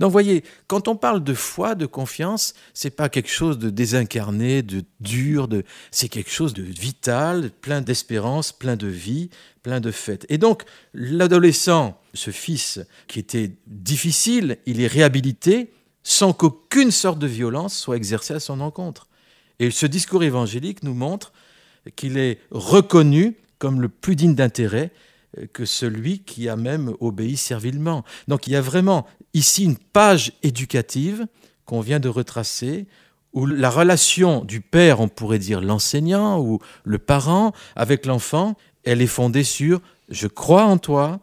Donc 0.00 0.10
voyez, 0.10 0.42
quand 0.66 0.88
on 0.88 0.96
parle 0.96 1.22
de 1.22 1.34
foi, 1.34 1.74
de 1.74 1.86
confiance, 1.86 2.54
c'est 2.74 2.90
pas 2.90 3.08
quelque 3.08 3.30
chose 3.30 3.58
de 3.58 3.70
désincarné, 3.70 4.62
de 4.62 4.82
dur, 5.00 5.46
de 5.46 5.62
c'est 5.90 6.08
quelque 6.08 6.30
chose 6.30 6.54
de 6.54 6.62
vital, 6.62 7.50
plein 7.60 7.82
d'espérance, 7.82 8.50
plein 8.52 8.74
de 8.74 8.88
vie, 8.88 9.30
plein 9.62 9.80
de 9.80 9.90
fête. 9.90 10.26
Et 10.28 10.38
donc 10.38 10.64
l'adolescent, 10.92 12.00
ce 12.14 12.30
fils 12.30 12.80
qui 13.06 13.20
était 13.20 13.52
difficile, 13.66 14.58
il 14.66 14.80
est 14.80 14.88
réhabilité 14.88 15.72
sans 16.02 16.32
qu'aucune 16.32 16.90
sorte 16.90 17.20
de 17.20 17.28
violence 17.28 17.78
soit 17.78 17.96
exercée 17.96 18.34
à 18.34 18.40
son 18.40 18.60
encontre. 18.60 19.06
Et 19.60 19.70
ce 19.70 19.86
discours 19.86 20.24
évangélique 20.24 20.82
nous 20.82 20.94
montre 20.94 21.32
qu'il 21.94 22.18
est 22.18 22.40
reconnu 22.50 23.36
comme 23.58 23.80
le 23.80 23.88
plus 23.88 24.16
digne 24.16 24.34
d'intérêt 24.34 24.90
que 25.52 25.64
celui 25.64 26.20
qui 26.20 26.48
a 26.48 26.56
même 26.56 26.94
obéi 27.00 27.36
servilement. 27.36 28.04
Donc 28.28 28.46
il 28.46 28.52
y 28.52 28.56
a 28.56 28.60
vraiment 28.60 29.06
ici 29.34 29.64
une 29.64 29.76
page 29.78 30.32
éducative 30.42 31.26
qu'on 31.64 31.80
vient 31.80 32.00
de 32.00 32.08
retracer 32.08 32.86
où 33.32 33.46
la 33.46 33.70
relation 33.70 34.44
du 34.44 34.60
père, 34.60 35.00
on 35.00 35.08
pourrait 35.08 35.38
dire 35.38 35.60
l'enseignant 35.60 36.40
ou 36.40 36.58
le 36.84 36.98
parent 36.98 37.52
avec 37.76 38.04
l'enfant, 38.04 38.56
elle 38.84 39.00
est 39.00 39.06
fondée 39.06 39.44
sur 39.44 39.80
je 40.08 40.26
crois 40.26 40.64
en 40.64 40.76
toi, 40.76 41.20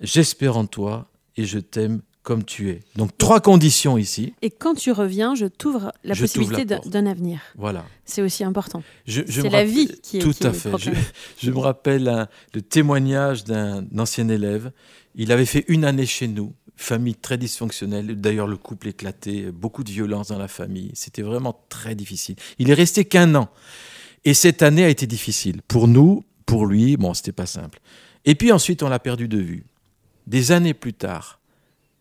j'espère 0.00 0.56
en 0.56 0.66
toi 0.66 1.08
et 1.36 1.44
je 1.44 1.58
t'aime 1.58 2.02
comme 2.22 2.44
tu 2.44 2.70
es. 2.70 2.80
Donc 2.96 3.16
trois 3.18 3.40
conditions 3.40 3.98
ici. 3.98 4.34
Et 4.42 4.50
quand 4.50 4.74
tu 4.74 4.92
reviens, 4.92 5.34
je 5.34 5.46
t'ouvre 5.46 5.92
la 6.04 6.14
possibilité 6.14 6.64
d'un 6.64 7.06
avenir. 7.06 7.40
Voilà. 7.56 7.84
C'est 8.04 8.22
aussi 8.22 8.44
important. 8.44 8.82
C'est 9.06 9.48
la 9.50 9.64
vie 9.64 9.88
qui 10.02 10.18
est 10.18 10.20
Tout 10.20 10.34
à 10.42 10.52
fait. 10.52 10.70
Je, 11.38 11.50
me 11.50 11.58
rappelle 11.58 12.28
le 12.54 12.62
témoignage 12.62 13.44
d'un 13.44 13.84
ancien 13.98 14.28
élève. 14.28 14.72
Il 15.14 15.32
avait 15.32 15.46
fait 15.46 15.64
une 15.68 15.84
année 15.84 16.06
chez 16.06 16.28
nous, 16.28 16.54
famille 16.76 17.16
très 17.16 17.38
dysfonctionnelle. 17.38 18.20
D'ailleurs, 18.20 18.46
le 18.46 18.56
couple 18.56 18.88
éclaté, 18.88 19.50
beaucoup 19.50 19.84
de 19.84 19.90
violence 19.90 20.28
dans 20.28 20.38
la 20.38 20.48
famille. 20.48 20.90
C'était 20.94 21.22
vraiment 21.22 21.64
très 21.68 21.94
difficile. 21.94 22.36
Il 22.58 22.70
est 22.70 22.74
resté 22.74 23.04
qu'un 23.04 23.34
an. 23.34 23.48
Et 24.24 24.34
cette 24.34 24.62
année 24.62 24.84
a 24.84 24.88
été 24.88 25.06
difficile. 25.06 25.60
Pour 25.66 25.88
nous, 25.88 26.24
pour 26.46 26.66
lui, 26.66 26.96
bon, 26.96 27.14
c'était 27.14 27.32
pas 27.32 27.46
simple. 27.46 27.80
Et 28.24 28.36
puis 28.36 28.52
ensuite, 28.52 28.82
on 28.82 28.88
l'a 28.88 29.00
perdu 29.00 29.26
de 29.26 29.38
vue. 29.38 29.64
Des 30.28 30.52
années 30.52 30.74
plus 30.74 30.92
tard, 30.92 31.40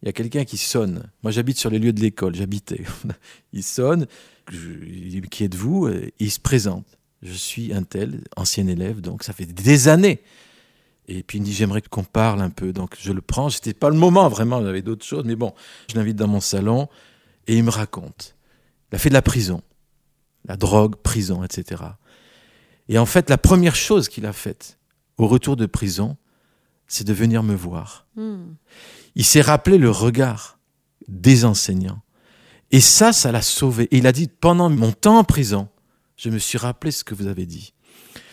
il 0.02 0.08
y 0.08 0.10
a 0.10 0.14
quelqu'un 0.14 0.46
qui 0.46 0.58
sonne. 0.58 1.10
Moi, 1.24 1.32
j'habite 1.32 1.58
sur 1.58 1.70
les 1.70 1.80
lieux 1.80 1.94
de 1.94 2.02
l'école, 2.02 2.36
j'habitais. 2.36 2.84
il 3.54 3.64
sonne, 3.64 4.08
je, 4.52 5.20
qui 5.20 5.44
êtes-vous? 5.44 5.90
Il 6.20 6.32
se 6.32 6.40
présente. 6.40 6.86
Je 7.22 7.34
suis 7.34 7.72
un 7.72 7.84
tel, 7.84 8.24
ancien 8.36 8.68
élève, 8.68 9.00
donc 9.00 9.24
ça 9.24 9.34
fait 9.34 9.46
des 9.46 9.88
années. 9.88 10.22
Et 11.08 11.24
puis 11.24 11.38
il 11.38 11.42
me 11.42 11.46
dit 11.46 11.54
j'aimerais 11.54 11.82
qu'on 11.82 12.04
parle 12.04 12.42
un 12.42 12.50
peu. 12.50 12.74
Donc 12.74 12.96
je 13.00 13.12
le 13.12 13.22
prends. 13.22 13.50
C'était 13.50 13.74
pas 13.74 13.90
le 13.90 13.96
moment 13.96 14.28
vraiment, 14.30 14.64
j'avais 14.64 14.82
d'autres 14.82 15.06
choses, 15.06 15.26
mais 15.26 15.36
bon, 15.36 15.54
je 15.90 15.96
l'invite 15.96 16.16
dans 16.16 16.28
mon 16.28 16.40
salon 16.40 16.88
et 17.48 17.58
il 17.58 17.64
me 17.64 17.70
raconte. 17.70 18.36
Il 18.92 18.96
a 18.96 18.98
fait 18.98 19.10
de 19.10 19.14
la 19.14 19.22
prison, 19.22 19.62
la 20.46 20.58
drogue, 20.58 20.96
prison, 20.96 21.44
etc. 21.44 21.84
Et 22.90 22.98
en 22.98 23.06
fait, 23.06 23.30
la 23.30 23.38
première 23.38 23.76
chose 23.76 24.10
qu'il 24.10 24.26
a 24.26 24.34
faite 24.34 24.80
au 25.18 25.28
retour 25.28 25.56
de 25.56 25.66
prison, 25.66 26.18
c'est 26.92 27.06
de 27.06 27.14
venir 27.14 27.42
me 27.44 27.56
voir. 27.56 28.06
Hmm 28.16 28.54
il 29.16 29.26
s'est 29.26 29.42
rappelé 29.42 29.78
le 29.78 29.90
regard 29.90 30.60
des 31.08 31.46
enseignants. 31.46 32.02
Et 32.72 32.80
ça, 32.80 33.12
ça 33.12 33.32
l'a 33.32 33.42
sauvé. 33.42 33.86
Et 33.92 33.98
il 33.98 34.08
a 34.08 34.12
dit, 34.12 34.28
pendant 34.28 34.70
mon 34.70 34.92
temps 34.92 35.18
en 35.18 35.24
prison, 35.24 35.68
je 36.16 36.30
me 36.30 36.38
suis 36.38 36.58
rappelé 36.58 36.92
ce 36.92 37.04
que 37.04 37.14
vous 37.14 37.28
avez 37.28 37.46
dit. 37.46 37.74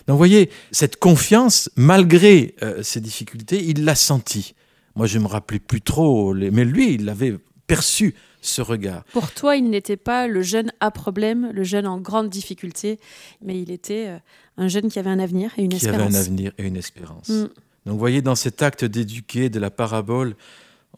Donc 0.07 0.15
vous 0.15 0.19
voyez, 0.19 0.51
cette 0.71 0.97
confiance, 0.97 1.71
malgré 1.77 2.55
euh, 2.63 2.83
ces 2.83 3.01
difficultés, 3.01 3.63
il 3.65 3.85
l'a 3.85 3.95
senti. 3.95 4.55
Moi, 4.95 5.07
je 5.07 5.19
me 5.19 5.27
rappelais 5.27 5.59
plus 5.59 5.83
trop, 5.83 6.35
mais 6.35 6.65
lui, 6.65 6.95
il 6.95 7.05
l'avait 7.05 7.37
perçu 7.67 8.15
ce 8.41 8.63
regard. 8.63 9.05
Pour 9.13 9.33
toi, 9.33 9.57
il 9.57 9.69
n'était 9.69 9.97
pas 9.97 10.29
le 10.29 10.43
jeune 10.43 10.73
à 10.81 10.91
problème, 10.91 11.51
le 11.53 11.65
jeune 11.65 11.87
en 11.87 11.99
grande 11.99 12.31
difficulté, 12.31 12.99
mais 13.43 13.61
il 13.61 13.71
était 13.71 14.07
euh, 14.09 14.19
un 14.57 14.69
jeune 14.69 14.89
qui 14.89 14.99
avait 14.99 15.11
un 15.11 15.19
avenir 15.19 15.53
et 15.59 15.65
une 15.65 15.71
qui 15.71 15.77
espérance. 15.77 16.01
avait 16.01 16.17
un 16.17 16.21
avenir 16.21 16.53
et 16.57 16.63
une 16.63 16.77
espérance. 16.77 17.29
Mm. 17.29 17.49
Donc 17.89 17.95
vous 17.95 18.01
voyez, 18.01 18.21
dans 18.21 18.35
cet 18.35 18.61
acte 18.61 18.85
d'éduquer 18.85 19.49
de 19.49 19.59
la 19.59 19.71
parabole, 19.71 20.37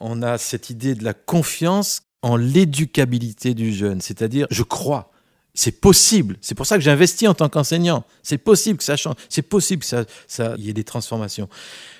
on 0.01 0.23
a 0.23 0.39
cette 0.39 0.71
idée 0.71 0.97
de 0.97 1.05
la 1.05 1.15
confiance 1.15 2.03
en 2.21 2.35
l'éducabilité 2.35 3.55
du 3.55 3.73
jeune, 3.73 4.01
c'est-à-dire 4.01 4.49
je 4.51 4.65
crois, 4.65 5.13
c'est 5.55 5.81
possible. 5.81 6.37
C'est 6.41 6.57
pour 6.57 6.67
ça 6.67 6.77
que 6.77 6.83
j'ai 6.83 6.91
investi 6.91 7.29
en 7.29 7.35
tant 7.35 7.49
qu'enseignant. 7.49 8.05
C'est 8.25 8.39
possible 8.39 8.79
que 8.79 8.83
ça 8.83 8.97
change, 8.97 9.15
c'est 9.29 9.43
possible 9.43 9.83
que 9.83 9.87
ça, 9.87 10.05
ça 10.27 10.57
y 10.59 10.69
ait 10.69 10.73
des 10.73 10.83
transformations. 10.83 11.49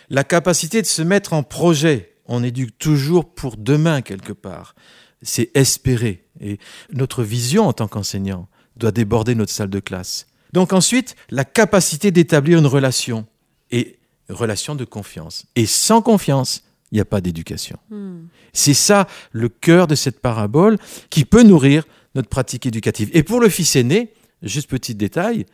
La 0.09 0.25
capacité 0.25 0.83
de 0.83 0.89
se 0.89 1.03
mettre 1.03 1.35
en 1.35 1.45
projet, 1.45 2.17
on 2.27 2.43
éduque 2.43 2.77
toujours 2.77 3.33
pour 3.33 3.57
demain 3.57 4.03
quelque 4.03 4.33
part. 4.33 4.75
C'est 5.23 5.53
espérer. 5.55 6.25
Et 6.41 6.59
notre 6.93 7.23
vision 7.23 7.69
en 7.69 7.73
tant 7.73 7.87
qu'enseignant 7.87 8.49
doit 8.77 8.91
déborder 8.91 9.37
notre 9.37 9.53
salle 9.53 9.71
de 9.71 9.79
classe. 9.79 10.27
Donc 10.53 10.73
ensuite, 10.73 11.15
la 11.31 11.45
capacité 11.45 12.11
d'établir 12.11 12.59
une 12.59 12.67
relation 12.67 13.29
et 13.71 14.00
relation 14.31 14.75
de 14.75 14.85
confiance. 14.85 15.47
Et 15.57 15.67
sans 15.67 16.03
confiance, 16.03 16.63
il 16.91 16.97
n'y 16.97 17.01
a 17.01 17.05
pas 17.05 17.21
d'éducation. 17.21 17.79
Hmm. 17.91 18.23
C'est 18.53 18.75
ça 18.75 19.07
le 19.33 19.49
cœur 19.49 19.87
de 19.87 19.95
cette 19.95 20.21
parabole 20.21 20.79
qui 21.09 21.25
peut 21.25 21.43
nourrir 21.43 21.85
notre 22.15 22.29
pratique 22.29 22.67
éducative. 22.67 23.11
Et 23.13 23.23
pour 23.23 23.41
le 23.41 23.49
fils 23.49 23.77
aîné, 23.77 24.13
juste 24.43 24.69
petit 24.69 24.95
détail, 24.95 25.47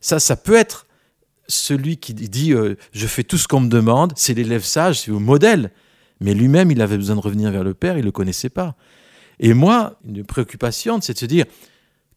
ça, 0.00 0.18
ça 0.18 0.36
peut 0.36 0.54
être 0.54 0.86
celui 1.48 1.96
qui 1.96 2.14
dit 2.14 2.52
euh, 2.52 2.76
je 2.92 3.06
fais 3.06 3.24
tout 3.24 3.38
ce 3.38 3.48
qu'on 3.48 3.60
me 3.60 3.68
demande, 3.68 4.12
c'est 4.16 4.34
l'élève 4.34 4.64
sage, 4.64 5.00
c'est 5.00 5.10
au 5.10 5.20
modèle. 5.20 5.70
Mais 6.20 6.34
lui-même, 6.34 6.70
il 6.70 6.80
avait 6.80 6.96
besoin 6.96 7.16
de 7.16 7.20
revenir 7.20 7.50
vers 7.50 7.64
le 7.64 7.74
père, 7.74 7.96
il 7.96 8.00
ne 8.00 8.06
le 8.06 8.12
connaissait 8.12 8.50
pas. 8.50 8.76
Et 9.40 9.54
moi, 9.54 9.98
une 10.06 10.24
préoccupation, 10.24 11.00
c'est 11.00 11.14
de 11.14 11.18
se 11.18 11.26
dire 11.26 11.46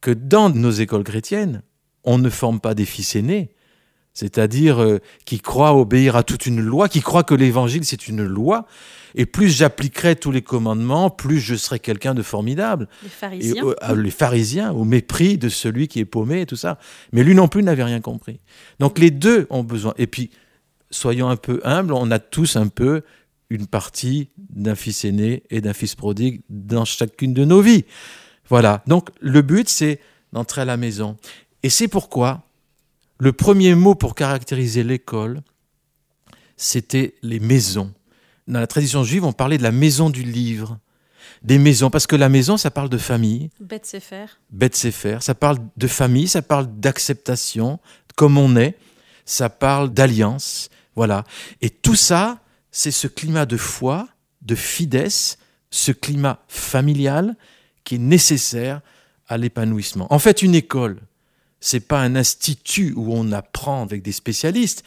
que 0.01 0.11
dans 0.11 0.49
nos 0.49 0.71
écoles 0.71 1.03
chrétiennes, 1.03 1.63
on 2.03 2.19
ne 2.19 2.29
forme 2.29 2.59
pas 2.59 2.75
des 2.75 2.85
fils 2.85 3.15
aînés, 3.15 3.54
c'est-à-dire 4.15 4.81
euh, 4.81 4.97
qui 5.25 5.39
croient 5.39 5.75
obéir 5.75 6.15
à 6.15 6.23
toute 6.23 6.47
une 6.47 6.59
loi, 6.61 6.89
qui 6.89 7.01
croient 7.01 7.23
que 7.23 7.35
l'évangile 7.35 7.85
c'est 7.85 8.07
une 8.07 8.23
loi, 8.23 8.65
et 9.13 9.27
plus 9.27 9.49
j'appliquerai 9.49 10.15
tous 10.15 10.31
les 10.31 10.41
commandements, 10.41 11.11
plus 11.11 11.39
je 11.39 11.53
serai 11.55 11.77
quelqu'un 11.79 12.15
de 12.15 12.23
formidable. 12.23 12.87
Les 13.03 13.07
Et 13.07 13.11
pharisiens. 13.11 13.63
euh, 13.65 13.75
à- 13.81 13.93
les 13.93 14.09
pharisiens, 14.11 14.71
au 14.71 14.83
mépris 14.85 15.37
de 15.37 15.49
celui 15.49 15.87
qui 15.87 15.99
est 15.99 16.05
paumé 16.05 16.41
et 16.41 16.45
tout 16.47 16.55
ça. 16.55 16.79
Mais 17.13 17.23
lui 17.23 17.35
non 17.35 17.47
plus 17.47 17.61
n'avait 17.61 17.83
rien 17.83 18.01
compris. 18.01 18.39
Donc 18.79 18.97
les 18.97 19.11
deux 19.11 19.45
ont 19.51 19.63
besoin. 19.63 19.93
Et 19.97 20.07
puis, 20.07 20.31
soyons 20.91 21.29
un 21.29 21.35
peu 21.37 21.61
humbles, 21.63 21.93
on 21.93 22.09
a 22.11 22.19
tous 22.19 22.55
un 22.55 22.67
peu 22.67 23.03
une 23.49 23.67
partie 23.67 24.29
d'un 24.49 24.75
fils 24.75 25.05
aîné 25.05 25.43
et 25.49 25.61
d'un 25.61 25.73
fils 25.73 25.93
prodigue 25.95 26.41
dans 26.49 26.83
chacune 26.83 27.33
de 27.33 27.45
nos 27.45 27.61
vies. 27.61 27.85
Voilà. 28.49 28.83
Donc 28.87 29.09
le 29.21 29.41
but, 29.41 29.69
c'est 29.69 29.99
d'entrer 30.33 30.61
à 30.61 30.65
la 30.65 30.77
maison. 30.77 31.15
Et 31.63 31.69
c'est 31.69 31.87
pourquoi 31.87 32.41
le 33.17 33.33
premier 33.33 33.75
mot 33.75 33.95
pour 33.95 34.15
caractériser 34.15 34.83
l'école, 34.83 35.41
c'était 36.57 37.15
les 37.21 37.39
maisons. 37.39 37.93
Dans 38.47 38.59
la 38.59 38.67
tradition 38.67 39.03
juive, 39.03 39.25
on 39.25 39.33
parlait 39.33 39.57
de 39.57 39.63
la 39.63 39.71
maison 39.71 40.09
du 40.09 40.23
livre, 40.23 40.79
des 41.41 41.57
maisons, 41.57 41.89
parce 41.89 42.07
que 42.07 42.15
la 42.15 42.29
maison, 42.29 42.57
ça 42.57 42.71
parle 42.71 42.89
de 42.89 42.97
famille, 42.97 43.49
Bête 43.59 43.97
faire. 43.99 44.39
Beth 44.51 44.75
Sefer, 44.75 45.17
ça 45.21 45.35
parle 45.35 45.57
de 45.77 45.87
famille, 45.87 46.27
ça 46.27 46.41
parle 46.41 46.67
d'acceptation, 46.79 47.79
comme 48.15 48.37
on 48.37 48.55
est, 48.55 48.77
ça 49.25 49.49
parle 49.49 49.93
d'alliance, 49.93 50.69
voilà. 50.95 51.23
Et 51.61 51.69
tout 51.69 51.95
ça, 51.95 52.39
c'est 52.71 52.91
ce 52.91 53.07
climat 53.07 53.45
de 53.45 53.57
foi, 53.57 54.07
de 54.41 54.55
fidesse, 54.55 55.37
ce 55.71 55.91
climat 55.91 56.39
familial 56.47 57.35
qui 57.83 57.95
est 57.95 57.99
nécessaire 57.99 58.81
à 59.27 59.37
l'épanouissement. 59.37 60.11
En 60.13 60.19
fait, 60.19 60.41
une 60.41 60.55
école, 60.55 60.99
c'est 61.59 61.87
pas 61.87 62.01
un 62.01 62.15
institut 62.15 62.93
où 62.95 63.13
on 63.13 63.31
apprend 63.31 63.81
avec 63.81 64.01
des 64.01 64.11
spécialistes. 64.11 64.83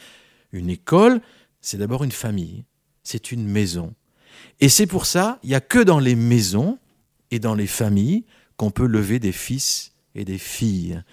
Une 0.51 0.69
école, 0.69 1.21
c'est 1.61 1.77
d'abord 1.77 2.03
une 2.03 2.11
famille, 2.11 2.65
c'est 3.03 3.31
une 3.31 3.47
maison. 3.47 3.93
Et 4.59 4.69
c'est 4.69 4.87
pour 4.87 5.05
ça, 5.05 5.39
il 5.43 5.49
n'y 5.49 5.55
a 5.55 5.61
que 5.61 5.79
dans 5.79 5.99
les 5.99 6.15
maisons 6.15 6.77
et 7.31 7.39
dans 7.39 7.55
les 7.55 7.67
familles 7.67 8.25
qu'on 8.57 8.71
peut 8.71 8.87
lever 8.87 9.19
des 9.19 9.31
fils 9.31 9.93
et 10.15 10.25
des 10.25 10.37
filles. 10.37 11.03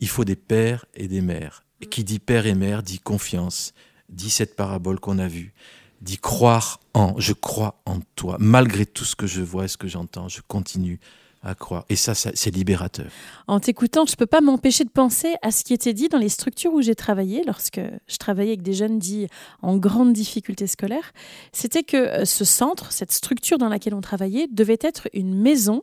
Il 0.00 0.08
faut 0.08 0.24
des 0.24 0.36
pères 0.36 0.84
et 0.94 1.08
des 1.08 1.20
mères. 1.20 1.64
Et 1.80 1.86
qui 1.86 2.04
dit 2.04 2.18
père 2.18 2.46
et 2.46 2.54
mère 2.54 2.82
dit 2.82 2.98
confiance, 2.98 3.72
dit 4.08 4.30
cette 4.30 4.56
parabole 4.56 5.00
qu'on 5.00 5.18
a 5.18 5.28
vue, 5.28 5.52
dit 6.00 6.18
croire 6.18 6.80
en, 6.94 7.14
je 7.18 7.32
crois 7.32 7.82
en 7.86 8.00
toi. 8.16 8.36
Malgré 8.40 8.86
tout 8.86 9.04
ce 9.04 9.16
que 9.16 9.26
je 9.26 9.42
vois 9.42 9.64
et 9.64 9.68
ce 9.68 9.76
que 9.76 9.88
j'entends, 9.88 10.28
je 10.28 10.40
continue 10.46 11.00
à 11.42 11.54
croire. 11.54 11.84
Et 11.88 11.96
ça, 11.96 12.14
c'est 12.14 12.50
libérateur. 12.50 13.06
En 13.48 13.60
t'écoutant, 13.60 14.06
je 14.06 14.12
ne 14.12 14.16
peux 14.16 14.26
pas 14.26 14.40
m'empêcher 14.40 14.84
de 14.84 14.90
penser 14.90 15.34
à 15.42 15.50
ce 15.50 15.64
qui 15.64 15.74
était 15.74 15.92
dit 15.92 16.08
dans 16.08 16.18
les 16.18 16.28
structures 16.28 16.72
où 16.72 16.82
j'ai 16.82 16.94
travaillé, 16.94 17.42
lorsque 17.46 17.80
je 18.06 18.16
travaillais 18.16 18.50
avec 18.50 18.62
des 18.62 18.74
jeunes 18.74 18.98
dits 18.98 19.26
en 19.60 19.76
grande 19.76 20.12
difficulté 20.12 20.66
scolaire. 20.66 21.12
C'était 21.52 21.82
que 21.82 21.96
euh, 21.96 22.24
ce 22.24 22.44
centre, 22.44 22.92
cette 22.92 23.12
structure 23.12 23.58
dans 23.58 23.68
laquelle 23.68 23.94
on 23.94 24.00
travaillait, 24.00 24.46
devait 24.50 24.78
être 24.80 25.08
une 25.12 25.34
maison 25.34 25.82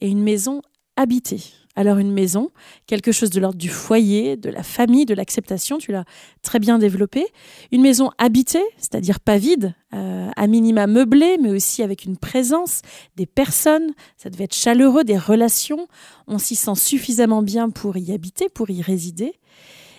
et 0.00 0.08
une 0.08 0.22
maison 0.22 0.62
habitée. 0.96 1.42
Alors 1.76 1.98
une 1.98 2.12
maison, 2.12 2.50
quelque 2.86 3.10
chose 3.10 3.30
de 3.30 3.40
l'ordre 3.40 3.58
du 3.58 3.68
foyer, 3.68 4.36
de 4.36 4.48
la 4.48 4.62
famille, 4.62 5.06
de 5.06 5.14
l'acceptation, 5.14 5.78
tu 5.78 5.90
l'as 5.90 6.04
très 6.42 6.60
bien 6.60 6.78
développé. 6.78 7.26
Une 7.72 7.82
maison 7.82 8.10
habitée, 8.18 8.62
c'est-à-dire 8.78 9.18
pas 9.18 9.38
vide, 9.38 9.74
euh, 9.92 10.30
à 10.36 10.46
minima 10.46 10.86
meublée, 10.86 11.36
mais 11.40 11.50
aussi 11.50 11.82
avec 11.82 12.04
une 12.04 12.16
présence, 12.16 12.82
des 13.16 13.26
personnes, 13.26 13.92
ça 14.16 14.30
devait 14.30 14.44
être 14.44 14.54
chaleureux, 14.54 15.02
des 15.02 15.18
relations, 15.18 15.88
on 16.28 16.38
s'y 16.38 16.54
sent 16.54 16.76
suffisamment 16.76 17.42
bien 17.42 17.70
pour 17.70 17.96
y 17.96 18.12
habiter, 18.12 18.48
pour 18.48 18.70
y 18.70 18.80
résider. 18.80 19.34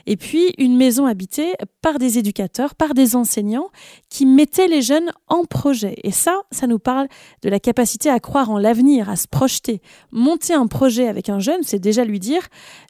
Et 0.07 0.17
puis 0.17 0.53
une 0.57 0.77
maison 0.77 1.05
habitée 1.05 1.53
par 1.81 1.97
des 1.99 2.17
éducateurs, 2.17 2.75
par 2.75 2.93
des 2.93 3.15
enseignants 3.15 3.69
qui 4.09 4.25
mettaient 4.25 4.67
les 4.67 4.81
jeunes 4.81 5.11
en 5.27 5.45
projet. 5.45 5.95
Et 6.03 6.11
ça, 6.11 6.41
ça 6.51 6.67
nous 6.67 6.79
parle 6.79 7.07
de 7.41 7.49
la 7.49 7.59
capacité 7.59 8.09
à 8.09 8.19
croire 8.19 8.49
en 8.49 8.57
l'avenir, 8.57 9.09
à 9.09 9.15
se 9.15 9.27
projeter. 9.27 9.81
Monter 10.11 10.53
un 10.53 10.67
projet 10.67 11.07
avec 11.07 11.29
un 11.29 11.39
jeune, 11.39 11.63
c'est 11.63 11.79
déjà 11.79 12.05
lui 12.05 12.19
dire, 12.19 12.41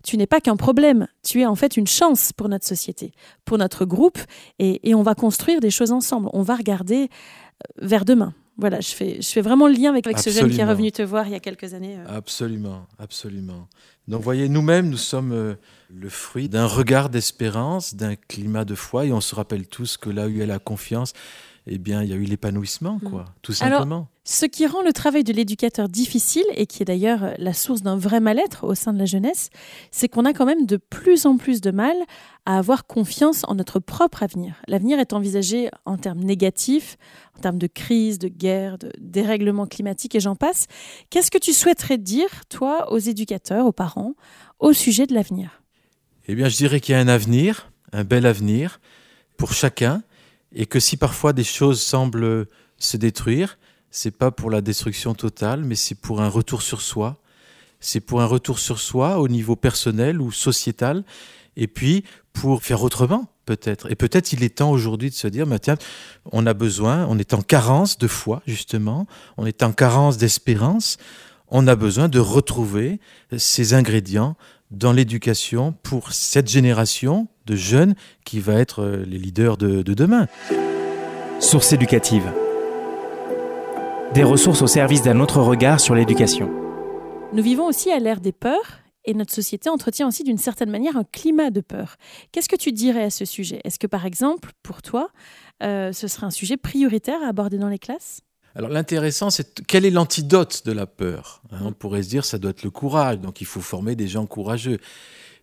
tu 0.04 0.18
n'es 0.18 0.28
pas 0.28 0.42
qu'un 0.42 0.58
problème, 0.58 1.08
tu 1.24 1.42
es 1.42 1.46
en 1.46 1.56
fait 1.56 1.78
une 1.78 1.88
chance 1.88 2.34
pour 2.34 2.50
notre 2.50 2.66
société, 2.66 3.14
pour 3.46 3.58
notre 3.58 3.86
groupe, 3.86 4.20
et, 4.60 4.90
et 4.90 4.96
on 4.96 5.04
va 5.04 5.16
construire 5.16 5.60
des 5.60 5.72
choses 5.72 5.92
ensemble. 5.92 6.30
On 6.34 6.42
va 6.42 6.56
regarder 6.56 7.04
euh, 7.04 7.08
vers 7.88 8.06
demain. 8.06 8.34
Voilà, 8.58 8.80
je 8.80 8.90
fais, 8.96 9.22
je 9.22 9.28
fais 9.28 9.42
vraiment 9.42 9.68
le 9.68 9.74
lien 9.74 9.90
avec, 9.90 10.08
avec 10.08 10.18
ce 10.18 10.30
jeune 10.30 10.50
qui 10.50 10.62
est 10.62 10.66
revenu 10.66 10.90
te 10.90 11.02
voir 11.02 11.28
il 11.28 11.34
y 11.34 11.36
a 11.36 11.42
quelques 11.42 11.74
années. 11.74 11.98
euh. 11.98 12.18
Absolument, 12.18 12.88
absolument. 13.00 13.68
Donc, 14.08 14.22
voyez, 14.22 14.48
nous-mêmes, 14.48 14.90
nous 14.90 14.96
sommes 14.98 15.34
euh, 15.34 15.56
le 15.90 16.10
fruit 16.10 16.50
d'un 16.50 16.66
regard 16.66 17.10
d'espérance, 17.10 17.96
d'un 17.96 18.16
climat 18.16 18.66
de 18.66 18.76
foi, 18.76 19.06
et 19.06 19.14
on 19.14 19.22
se 19.22 19.36
rappelle 19.36 19.68
tous 19.68 19.98
que 19.98 20.10
là 20.10 20.28
où 20.28 20.30
il 20.30 20.38
y 20.38 20.42
a 20.42 20.46
la 20.46 20.60
confiance, 20.60 21.14
eh 21.68 21.80
bien, 21.80 22.04
il 22.04 22.10
y 22.10 22.14
a 22.14 22.16
eu 22.16 22.26
l'épanouissement, 22.26 23.00
quoi, 23.00 23.26
tout 23.42 23.54
Alors, 23.62 23.80
simplement. 23.80 24.08
Ce 24.24 24.46
qui 24.46 24.68
rend 24.68 24.84
le 24.84 24.94
travail 24.94 25.24
de 25.24 25.34
l'éducateur 25.34 25.90
difficile, 25.90 26.46
et 26.54 26.68
qui 26.68 26.84
est 26.84 26.86
d'ailleurs 26.86 27.34
la 27.40 27.54
source 27.54 27.82
d'un 27.82 27.98
vrai 27.98 28.20
mal-être 28.20 28.66
au 28.66 28.76
sein 28.76 28.94
de 28.94 29.00
la 29.00 29.06
jeunesse, 29.06 29.50
c'est 29.90 30.08
qu'on 30.08 30.26
a 30.26 30.34
quand 30.34 30.46
même 30.46 30.68
de 30.68 30.78
plus 30.78 31.26
en 31.26 31.38
plus 31.38 31.62
de 31.62 31.72
mal 31.72 31.96
à 32.46 32.60
avoir 32.60 32.86
confiance 32.86 33.42
en 33.48 33.56
notre 33.56 33.80
propre 33.80 34.22
avenir. 34.22 34.62
L'avenir 34.68 35.00
est 35.00 35.14
envisagé 35.14 35.72
en 35.86 35.98
termes 35.98 36.24
négatifs, 36.24 36.98
en 37.36 37.42
termes 37.42 37.58
de 37.58 37.68
crise, 37.68 38.20
de 38.20 38.28
guerre, 38.28 38.78
de 38.78 38.92
dérèglement 39.00 39.66
climatique, 39.66 40.14
et 40.14 40.20
j'en 40.20 40.36
passe. 40.36 40.68
Qu'est-ce 41.10 41.32
que 41.32 41.40
tu 41.40 41.54
souhaiterais 41.54 41.98
dire, 41.98 42.30
toi, 42.48 42.92
aux 42.92 43.00
éducateurs, 43.00 43.66
aux 43.66 43.72
parents, 43.72 44.14
au 44.60 44.72
sujet 44.72 45.08
de 45.08 45.16
l'avenir? 45.16 45.64
Eh 46.28 46.34
bien, 46.34 46.50
je 46.50 46.58
dirais 46.58 46.80
qu'il 46.80 46.94
y 46.94 46.98
a 46.98 47.02
un 47.02 47.08
avenir, 47.08 47.72
un 47.92 48.04
bel 48.04 48.26
avenir 48.26 48.80
pour 49.38 49.54
chacun, 49.54 50.02
et 50.54 50.66
que 50.66 50.80
si 50.80 50.98
parfois 50.98 51.34
des 51.34 51.44
choses 51.44 51.82
semblent 51.82 52.48
se 52.78 52.98
détruire, 52.98 53.60
c'est 53.92 54.12
pas 54.12 54.32
pour 54.32 54.50
la 54.50 54.62
destruction 54.62 55.14
totale, 55.14 55.64
mais 55.64 55.76
c'est 55.76 55.96
pour 55.96 56.22
un 56.22 56.30
retour 56.30 56.64
sur 56.64 56.82
soi. 56.82 57.18
C'est 57.80 58.00
pour 58.00 58.22
un 58.22 58.26
retour 58.26 58.58
sur 58.58 58.80
soi 58.80 59.20
au 59.20 59.28
niveau 59.28 59.56
personnel 59.56 60.20
ou 60.20 60.32
sociétal, 60.32 61.04
et 61.56 61.68
puis 61.68 62.04
pour 62.34 62.64
faire 62.64 62.82
autrement, 62.82 63.32
peut-être. 63.46 63.92
Et 63.92 63.96
peut-être 63.96 64.34
il 64.34 64.44
est 64.44 64.58
temps 64.58 64.72
aujourd'hui 64.72 65.12
de 65.12 65.16
se 65.16 65.28
dire, 65.28 65.46
tiens, 65.62 65.78
on 66.32 66.48
a 66.48 66.56
besoin, 66.56 67.06
on 67.08 67.20
est 67.20 67.36
en 67.36 67.42
carence 67.42 68.00
de 68.00 68.08
foi, 68.08 68.42
justement, 68.48 69.06
on 69.38 69.46
est 69.46 69.62
en 69.62 69.72
carence 69.72 70.18
d'espérance, 70.18 70.98
on 71.50 71.68
a 71.68 71.76
besoin 71.76 72.10
de 72.10 72.20
retrouver 72.20 73.00
ces 73.38 73.76
ingrédients 73.76 74.36
dans 74.72 74.92
l'éducation 74.92 75.74
pour 75.84 76.12
cette 76.12 76.50
génération 76.50 77.28
de 77.46 77.56
jeunes 77.56 77.96
qui 78.24 78.40
va 78.40 78.54
être 78.56 78.82
euh, 78.82 79.06
les 79.06 79.18
leaders 79.18 79.58
de, 79.58 79.82
de 79.82 79.94
demain. 79.94 80.28
Source 81.40 81.74
éducative. 81.74 82.32
Des 84.14 84.24
ressources 84.24 84.62
au 84.62 84.68
service 84.68 85.02
d'un 85.02 85.20
autre 85.20 85.42
regard 85.42 85.80
sur 85.80 85.96
l'éducation. 85.96 86.50
Nous 87.34 87.44
vivons 87.44 87.66
aussi 87.66 87.92
à 87.92 88.00
l'ère 88.00 88.22
des 88.22 88.32
peurs 88.32 88.80
et 89.06 89.14
notre 89.14 89.34
société 89.34 89.70
entretient 89.70 90.08
aussi 90.08 90.24
d'une 90.24 90.38
certaine 90.38 90.70
manière 90.70 90.98
un 90.98 91.04
climat 91.04 91.52
de 91.52 91.62
peur. 91.62 91.96
Qu'est-ce 92.32 92.50
que 92.50 92.56
tu 92.56 92.72
dirais 92.72 93.04
à 93.04 93.10
ce 93.10 93.26
sujet? 93.26 93.62
Est-ce 93.64 93.80
que 93.80 93.88
par 93.88 94.06
exemple, 94.06 94.52
pour 94.64 94.82
toi, 94.82 95.10
euh, 95.64 95.92
ce 95.92 96.08
serait 96.08 96.26
un 96.26 96.32
sujet 96.32 96.58
prioritaire 96.58 97.22
à 97.24 97.28
aborder 97.28 97.58
dans 97.58 97.70
les 97.70 97.80
classes? 97.80 98.22
Alors 98.56 98.70
l'intéressant, 98.70 99.30
c'est 99.30 99.66
quel 99.68 99.86
est 99.86 99.92
l'antidote 99.92 100.64
de 100.66 100.72
la 100.72 100.88
peur 100.88 101.42
hein, 101.52 101.60
On 101.66 101.74
pourrait 101.74 102.04
se 102.04 102.10
dire 102.10 102.24
ça 102.24 102.38
doit 102.38 102.52
être 102.52 102.64
le 102.64 102.72
courage, 102.72 103.20
donc 103.20 103.42
il 103.42 103.48
faut 103.48 103.62
former 103.62 103.96
des 103.96 104.08
gens 104.08 104.26
courageux. 104.26 104.80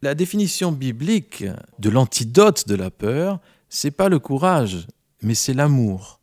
La 0.01 0.15
définition 0.15 0.73
biblique 0.73 1.45
de 1.79 1.91
l'antidote 1.91 2.67
de 2.67 2.75
la 2.75 2.91
peur, 2.91 3.39
c'est 3.69 3.91
pas 3.91 4.09
le 4.09 4.19
courage, 4.19 4.87
mais 5.21 5.35
c'est 5.35 5.55
l'amour. 5.55 6.21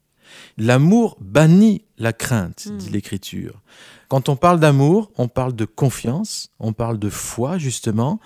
L'amour 0.57 1.17
bannit 1.21 1.83
la 1.97 2.11
crainte, 2.11 2.67
dit 2.77 2.89
l'Écriture. 2.89 3.61
Quand 4.07 4.27
on 4.27 4.35
parle 4.35 4.59
d'amour, 4.59 5.11
on 5.17 5.27
parle 5.27 5.55
de 5.55 5.65
confiance, 5.65 6.49
on 6.59 6.73
parle 6.73 6.97
de 6.97 7.09
foi, 7.09 7.57
justement, 7.57 8.19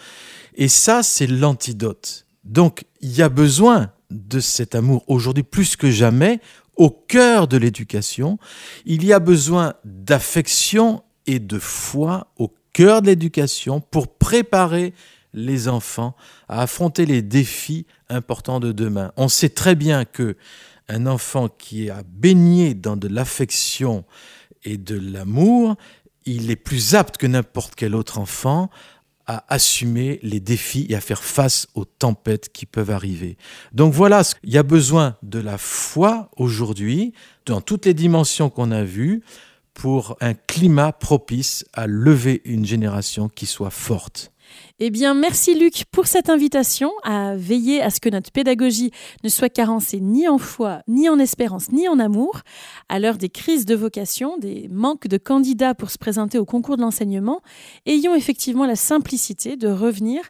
et 0.56 0.70
ça, 0.70 1.04
c'est 1.04 1.28
l'antidote. 1.28 2.26
Donc, 2.44 2.86
il 3.02 3.12
y 3.16 3.22
a 3.22 3.30
besoin 3.30 3.92
de 4.10 4.40
cet 4.40 4.76
amour 4.76 5.04
aujourd'hui 5.08 5.44
plus 5.44 5.76
que 5.76 5.90
jamais 5.90 6.40
au 6.76 6.90
cœur 6.90 7.48
de 7.48 7.58
l'éducation. 7.58 8.38
Il 8.86 9.06
y 9.06 9.14
a 9.14 9.20
besoin 9.20 9.74
d'affection 9.84 11.04
et 11.28 11.40
de 11.40 11.60
foi 11.60 12.28
au 12.38 12.54
cœur 12.74 13.02
de 13.02 13.08
l'éducation 13.08 13.80
pour 13.80 14.08
préparer 14.08 14.94
les 15.34 15.68
enfants 15.68 16.16
à 16.48 16.62
affronter 16.62 17.06
les 17.06 17.22
défis 17.22 17.86
importants 18.10 18.60
de 18.60 18.72
demain. 18.72 19.12
On 19.18 19.28
sait 19.28 19.50
très 19.50 19.76
bien 19.76 20.06
que 20.06 20.38
un 20.90 21.06
enfant 21.06 21.48
qui 21.48 21.90
a 21.90 22.04
baigné 22.06 22.74
dans 22.74 22.98
de 22.98 23.08
l'affection 23.08 24.04
et 24.64 24.78
de 24.78 25.00
l'amour, 25.00 25.76
il 26.26 26.52
est 26.52 26.56
plus 26.56 26.96
apte 26.96 27.18
que 27.18 27.28
n'importe 27.28 27.76
quel 27.76 27.96
autre 27.96 28.18
enfant 28.18 28.70
à 29.26 29.46
assumer 29.54 30.20
les 30.22 30.40
défis 30.40 30.86
et 30.90 30.96
à 30.96 31.02
faire 31.02 31.24
face 31.24 31.68
aux 31.76 31.86
tempêtes 31.86 32.52
qui 32.52 32.66
peuvent 32.66 32.92
arriver. 32.92 33.38
Donc 33.72 33.94
voilà, 33.94 34.24
il 34.44 34.52
y 34.52 34.58
a 34.58 34.64
besoin 34.64 35.16
de 35.24 35.40
la 35.40 35.58
foi 35.58 36.30
aujourd'hui, 36.36 37.14
dans 37.46 37.62
toutes 37.62 37.86
les 37.86 37.94
dimensions 37.94 38.50
qu'on 38.50 38.72
a 38.72 38.84
vues, 38.84 39.24
pour 39.74 40.18
un 40.22 40.34
climat 40.34 40.92
propice 40.92 41.66
à 41.74 41.88
lever 41.88 42.42
une 42.46 42.66
génération 42.66 43.30
qui 43.30 43.46
soit 43.46 43.72
forte. 43.72 44.33
Eh 44.80 44.90
bien, 44.90 45.14
merci 45.14 45.58
Luc 45.58 45.86
pour 45.92 46.08
cette 46.08 46.30
invitation 46.30 46.92
à 47.04 47.36
veiller 47.36 47.82
à 47.82 47.90
ce 47.90 48.00
que 48.00 48.10
notre 48.10 48.32
pédagogie 48.32 48.92
ne 49.24 49.30
soit 49.30 49.50
carencée 49.50 50.00
ni 50.00 50.28
en 50.28 50.38
foi, 50.38 50.82
ni 50.88 51.10
en 51.10 51.20
espérance, 51.20 51.72
ni 51.72 51.88
en 51.88 52.00
amour. 52.00 52.42
À 52.90 53.00
l'heure 53.00 53.18
des 53.18 53.30
crises 53.30 53.66
de 53.66 53.76
vocation, 53.76 54.38
des 54.38 54.68
manques 54.70 55.08
de 55.08 55.18
candidats 55.18 55.76
pour 55.76 55.92
se 55.92 55.98
présenter 55.98 56.38
au 56.38 56.46
concours 56.46 56.78
de 56.78 56.82
l'enseignement, 56.82 57.42
ayons 57.86 58.16
effectivement 58.16 58.66
la 58.66 58.76
simplicité 58.76 59.58
de 59.58 59.68
revenir 59.68 60.22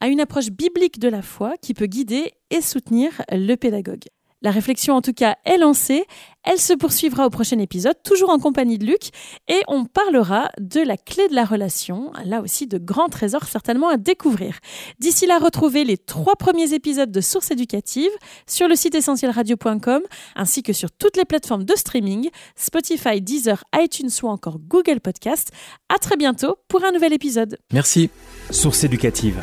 à 0.00 0.08
une 0.08 0.20
approche 0.20 0.50
biblique 0.50 0.98
de 0.98 1.08
la 1.08 1.22
foi 1.22 1.54
qui 1.60 1.74
peut 1.74 1.86
guider 1.86 2.32
et 2.50 2.60
soutenir 2.60 3.22
le 3.30 3.54
pédagogue. 3.54 4.04
La 4.42 4.50
réflexion, 4.50 4.94
en 4.94 5.02
tout 5.02 5.12
cas, 5.12 5.36
est 5.44 5.56
lancée. 5.56 6.04
Elle 6.44 6.58
se 6.58 6.72
poursuivra 6.72 7.26
au 7.26 7.30
prochain 7.30 7.58
épisode, 7.58 7.96
toujours 8.04 8.30
en 8.30 8.38
compagnie 8.38 8.78
de 8.78 8.86
Luc, 8.86 9.10
et 9.48 9.60
on 9.68 9.84
parlera 9.84 10.50
de 10.60 10.80
la 10.80 10.96
clé 10.96 11.28
de 11.28 11.34
la 11.34 11.44
relation. 11.44 12.12
Là 12.24 12.40
aussi, 12.40 12.66
de 12.66 12.78
grands 12.78 13.08
trésors 13.08 13.44
certainement 13.44 13.88
à 13.88 13.96
découvrir. 13.96 14.58
D'ici 14.98 15.26
là, 15.26 15.38
retrouvez 15.38 15.84
les 15.84 15.98
trois 15.98 16.36
premiers 16.36 16.74
épisodes 16.74 17.10
de 17.10 17.20
Sources 17.20 17.50
éducatives 17.50 18.10
sur 18.46 18.68
le 18.68 18.74
site 18.74 18.94
essentielradio.com 18.94 20.02
ainsi 20.36 20.62
que 20.62 20.72
sur 20.72 20.90
toutes 20.90 21.16
les 21.16 21.24
plateformes 21.24 21.64
de 21.64 21.74
streaming, 21.74 22.30
Spotify, 22.56 23.20
Deezer, 23.20 23.64
iTunes 23.76 24.10
ou 24.22 24.28
encore 24.28 24.58
Google 24.58 25.00
Podcast. 25.00 25.50
À 25.88 25.98
très 25.98 26.16
bientôt 26.16 26.56
pour 26.68 26.84
un 26.84 26.92
nouvel 26.92 27.12
épisode. 27.12 27.58
Merci. 27.72 28.10
Source 28.50 28.84
éducative. 28.84 29.40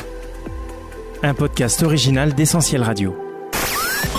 Un 1.22 1.34
podcast 1.34 1.82
original 1.82 2.34
d'Essentiel 2.34 2.82
Radio. 2.82 3.29